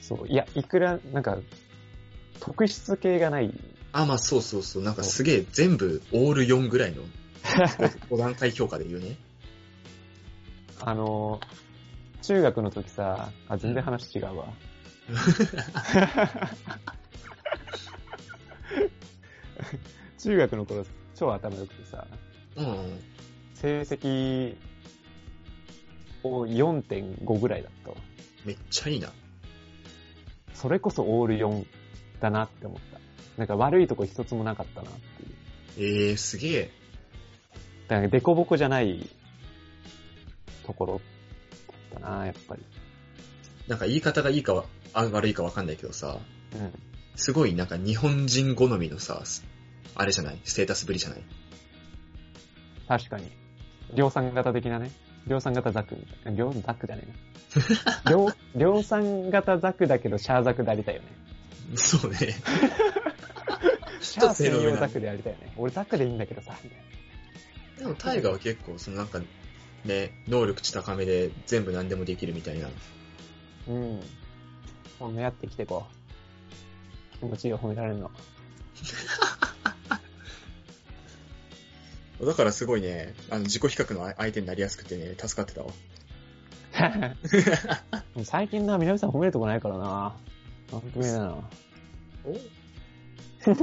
[0.00, 0.26] そう。
[0.26, 1.36] いや、いくら、なんか、
[2.40, 3.52] 特質系がない。
[3.92, 4.82] あ、まあそうそうそう。
[4.82, 7.02] なんかすげえ全部オール4ぐらいの
[8.10, 9.16] 5 段階評価で言うね。
[10.80, 11.40] あの、
[12.22, 14.46] 中学の時さ、あ、全然話違うわ。
[20.18, 22.06] 中学の頃、超頭良くてさ、
[22.56, 23.00] うん。
[23.54, 24.56] 成績
[26.22, 27.96] 4.5ぐらいだったわ。
[28.44, 29.12] めっちゃいいな。
[30.54, 31.66] それこそオール4
[32.20, 33.00] だなって思った。
[33.36, 34.92] なんか悪いとこ一つもなかったなっ
[35.76, 36.08] ていう。
[36.08, 36.70] えー、すげえ。
[37.88, 39.10] だから、デコボコじゃない
[40.64, 41.00] ところ
[42.00, 42.62] だな、やっぱり。
[43.68, 46.18] なんか言い方がいいかは、あ悪いかわかんないけどさ、
[46.54, 46.72] うん。
[47.16, 49.22] すごいなんか日本人好みのさ、
[49.94, 50.40] あれじゃない？
[50.44, 51.22] ステータスぶりじゃない？
[52.88, 53.30] 確かに。
[53.94, 54.90] 量産型的なね。
[55.26, 55.96] 量産型ザク。
[56.34, 57.06] 量ザクじゃねえ
[58.06, 58.10] な。
[58.10, 61.08] 量、量産型ザクだけどシャーザクでありたいよね。
[61.76, 62.18] そうね。
[64.00, 65.52] シャー専用ザクでありたいよね。
[65.56, 66.80] 俺ザクでいいんだけどさ、みたい
[67.78, 69.20] でもタイガーは結構、そのなんか、
[69.84, 72.68] ね、能力値高めで全部何でもできるみたいな。
[72.68, 72.70] な。
[73.68, 74.00] うん。
[74.98, 75.86] 褒め合ってきてこ
[77.16, 77.18] う。
[77.18, 78.10] 気持ちいいよ、褒められるの。
[82.24, 85.72] だからすごいね、あの、自己比較の相手になりやすくてね、助かってたわ。
[88.24, 90.16] 最近な、南さん褒めるとこないからな。
[90.72, 91.36] なんとめだな。
[92.24, 92.30] お？
[92.30, 92.34] お？
[93.44, 93.58] 言葉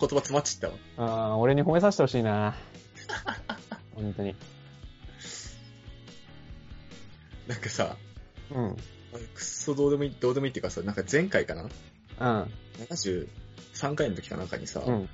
[0.00, 1.30] 詰まっちゃったわ。
[1.30, 2.56] あー俺に褒めさせてほしいな。
[4.00, 4.34] 本当に。
[7.46, 7.96] なんかさ、
[8.50, 8.76] うん。
[9.34, 11.62] くっそどうでもいい、どうでもいいっていうかさ、なんか前回かな？
[11.62, 11.68] うん。
[12.84, 15.08] ?73 回の時かなんかにさ、うん。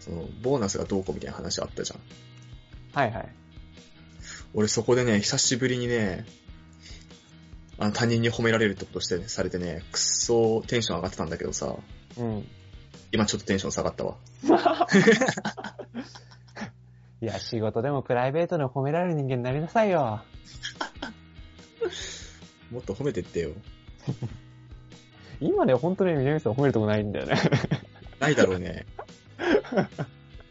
[0.00, 2.00] その、ボーナスがどうこうみたいな話あったじゃん。
[2.92, 3.28] はいはい。
[4.54, 6.24] 俺そこでね、久しぶりにね、
[7.78, 11.76] あの他人に褒められるってことして、されてね、くっそテンション上がってたんだけどさ、
[12.16, 12.48] うん。
[13.12, 14.16] 今ちょっとテンション下がったわ。
[17.26, 20.22] いや、仕事でもプライベートでも褒められる人間になりなさいよ。
[22.70, 23.50] もっと褒めてってよ。
[25.40, 27.34] 今で本当に南さん褒めるとこないんだよね。
[28.20, 28.86] ないだろうね。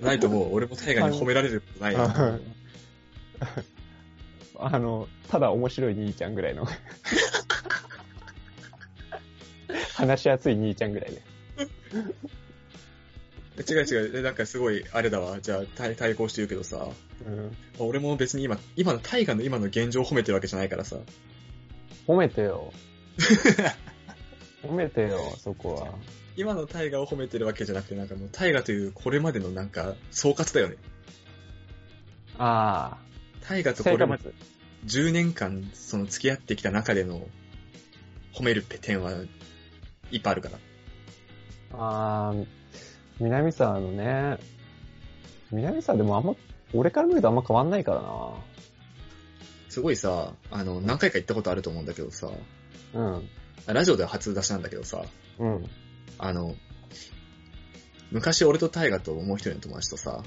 [0.02, 0.54] ないと思う。
[0.54, 2.40] 俺もタイガーに褒められることないな。
[4.60, 6.68] あの、ただ面白い兄ちゃんぐらいの。
[9.96, 11.22] 話しやすい兄ちゃんぐらいで。
[13.62, 14.12] 違う違う。
[14.12, 15.40] でなんかすごい、あれだわ。
[15.40, 16.88] じゃあ対対抗して言うけどさ、
[17.26, 17.58] うん。
[17.80, 20.98] 俺も別に今、今のタイガーの今の現状を褒めてるわけじゃないからさ。
[22.08, 22.74] 褒めてよ。
[24.62, 25.96] 褒めてよ、そこは。
[26.38, 30.76] 今のタイガーを褒めてるわけじゃなくて、なんかもうタイガーというこれまでのなんか総括だよね。
[32.38, 32.98] あ
[33.42, 34.36] タイガーあ、とこれま成果物。
[34.86, 37.28] 10年間その付き合ってきた中での
[38.34, 39.12] 褒める点は
[40.12, 40.58] いっぱいあるから。
[41.78, 42.36] ああ、
[43.20, 44.38] 南沢のね、
[45.52, 46.36] 南沢でもあんま、
[46.74, 48.34] 俺から見るとあんま変わんないからな。
[49.70, 52.30] すごいさ、あの、何回か行ったことあると思うんだけどさ、
[52.94, 53.30] うん。
[53.68, 55.04] ラジオでは初出しなんだけどさ、
[55.40, 55.66] うん。
[56.18, 56.56] あの、
[58.12, 60.24] 昔俺とタイガともう一人の友達とさ、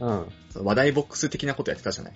[0.00, 0.64] うん。
[0.64, 2.14] 話題ボックス的なことやってたじゃない？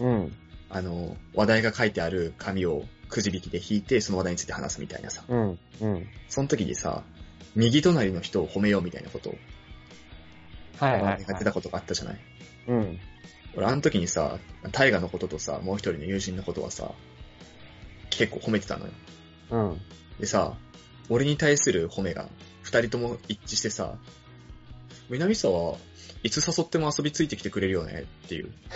[0.00, 0.32] うん。
[0.70, 5.24] あの、話題が書いてある紙をくじ引きで引いて、その話題について話すみたいなさ。
[5.28, 5.58] うん。
[5.80, 6.06] うん。
[6.28, 7.02] その時にさ、
[7.58, 9.38] 右隣の人を褒めようみたいなことを、
[10.78, 11.24] はいはい、はい。
[11.28, 12.20] やってたことがあったじゃない
[12.68, 13.00] うん。
[13.56, 14.38] 俺あの時にさ、
[14.70, 16.92] タイガのこととさ、もう一人の友人のことはさ、
[18.10, 18.92] 結構褒めてたのよ。
[19.50, 19.80] うん。
[20.20, 20.54] でさ、
[21.08, 22.28] 俺に対する褒めが
[22.62, 23.98] 二人とも一致してさ、
[25.10, 25.76] 南沢
[26.22, 28.04] いつ誘っても遊びついてきてくれるよね？
[28.26, 28.52] っていう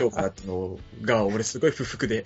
[0.00, 2.24] 評価だったのが俺すごい不服で。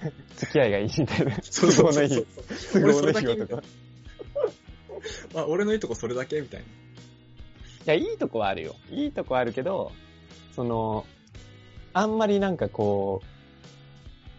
[0.36, 1.38] 付き合いがいいみたいな。
[1.42, 2.26] そうそうそう
[2.72, 3.14] 都合のいい。
[3.14, 3.60] 都合のいい男。
[3.60, 3.87] い
[5.34, 6.66] あ、俺のいいとこそれだけみたいな。
[7.88, 8.76] や、いいとこはあるよ。
[8.90, 9.92] いいとこはあるけど、
[10.54, 11.06] その、
[11.94, 13.26] あんまりなんかこう、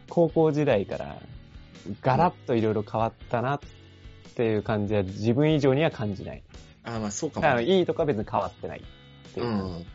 [0.07, 1.17] 高校時代から
[2.01, 3.59] ガラッといろいろ変わったなっ
[4.35, 6.43] ていう感じは自分以上には感じない。
[6.83, 7.79] あ、まあそうかだからもね。
[7.79, 9.49] いいとこは別に変わってないっていうう。
[9.49, 9.85] ん。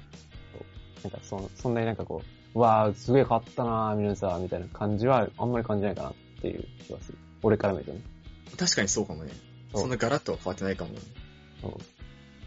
[1.04, 2.22] なんかそ、そんなになんかこ
[2.54, 7.18] う、わー、すげえ変わったなー、皆さん、みたいな感じはあんまり感じないかなっていう気がする。
[7.42, 8.00] 俺から見るとね。
[8.56, 9.32] 確かにそうかもね。
[9.74, 10.90] そんなガラッとは変わってないかも。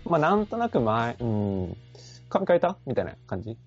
[0.06, 1.78] まあなんとなく前、うん、
[2.30, 3.58] 髪変えたみたいな感じ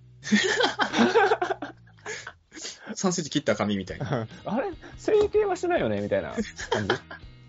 [2.95, 4.27] ？3センチ切った髪みたいな。
[4.45, 4.71] あれ？
[4.97, 6.31] 整形はしてないよねみたいな
[6.71, 6.95] 感じ？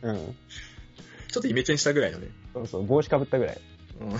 [0.03, 0.36] うん。
[1.30, 2.28] ちょっとイメチェンしたぐらいのね。
[2.53, 3.62] そうそう、帽子かぶったぐらい。
[4.01, 4.20] うん。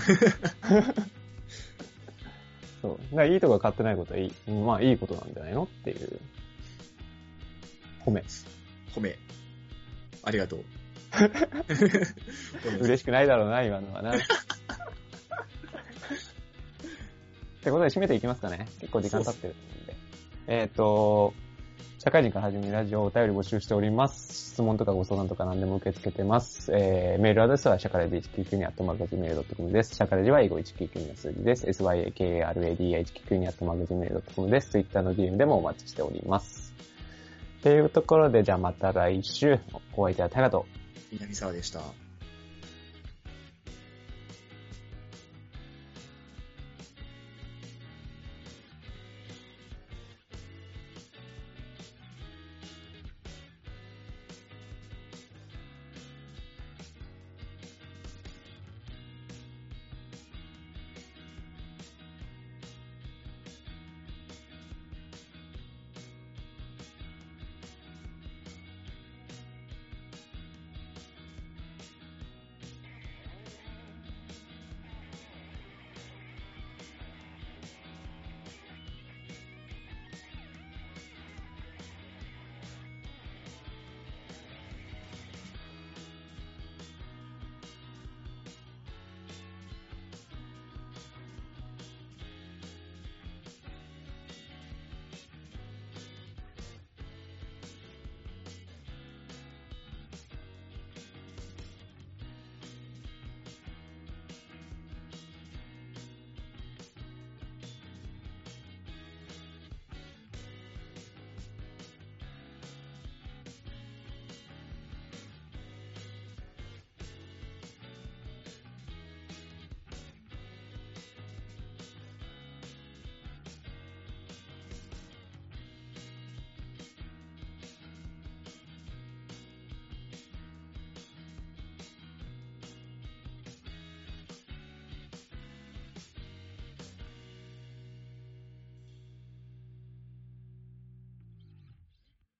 [2.80, 3.16] そう。
[3.16, 4.32] だいいとこが変わってないことはいい。
[4.48, 5.64] うんまあいいことなんじゃないの？
[5.64, 6.20] っていう。
[8.04, 8.24] 褒め。
[8.94, 9.18] 褒め。
[10.22, 10.64] ありがとう。
[12.80, 14.14] 嬉しくないだろうな、今のはな。
[14.16, 14.18] っ
[17.62, 18.66] てことで締めていきますかね。
[18.80, 19.94] 結構時間経ってるんで。
[20.48, 21.32] えっ、と、
[21.98, 24.52] 社会人から始めるラジオをお便り募集しております。
[24.54, 26.72] 質問とかご相談とか何でも受け付けてます。
[26.74, 29.94] えー、メールアドレスはシャカレデ199にアットマーク Gmail.com です。
[29.94, 31.64] シャカレデは英語199の数字です。
[31.66, 34.70] syakaradi199 にアットマーク Gmail.com です。
[34.70, 36.74] Twitter の DM でもお待ちしております。
[37.62, 39.60] というところで、じゃあまた来週、
[39.94, 40.66] お相手はタカと、
[41.10, 41.94] 南沢でした。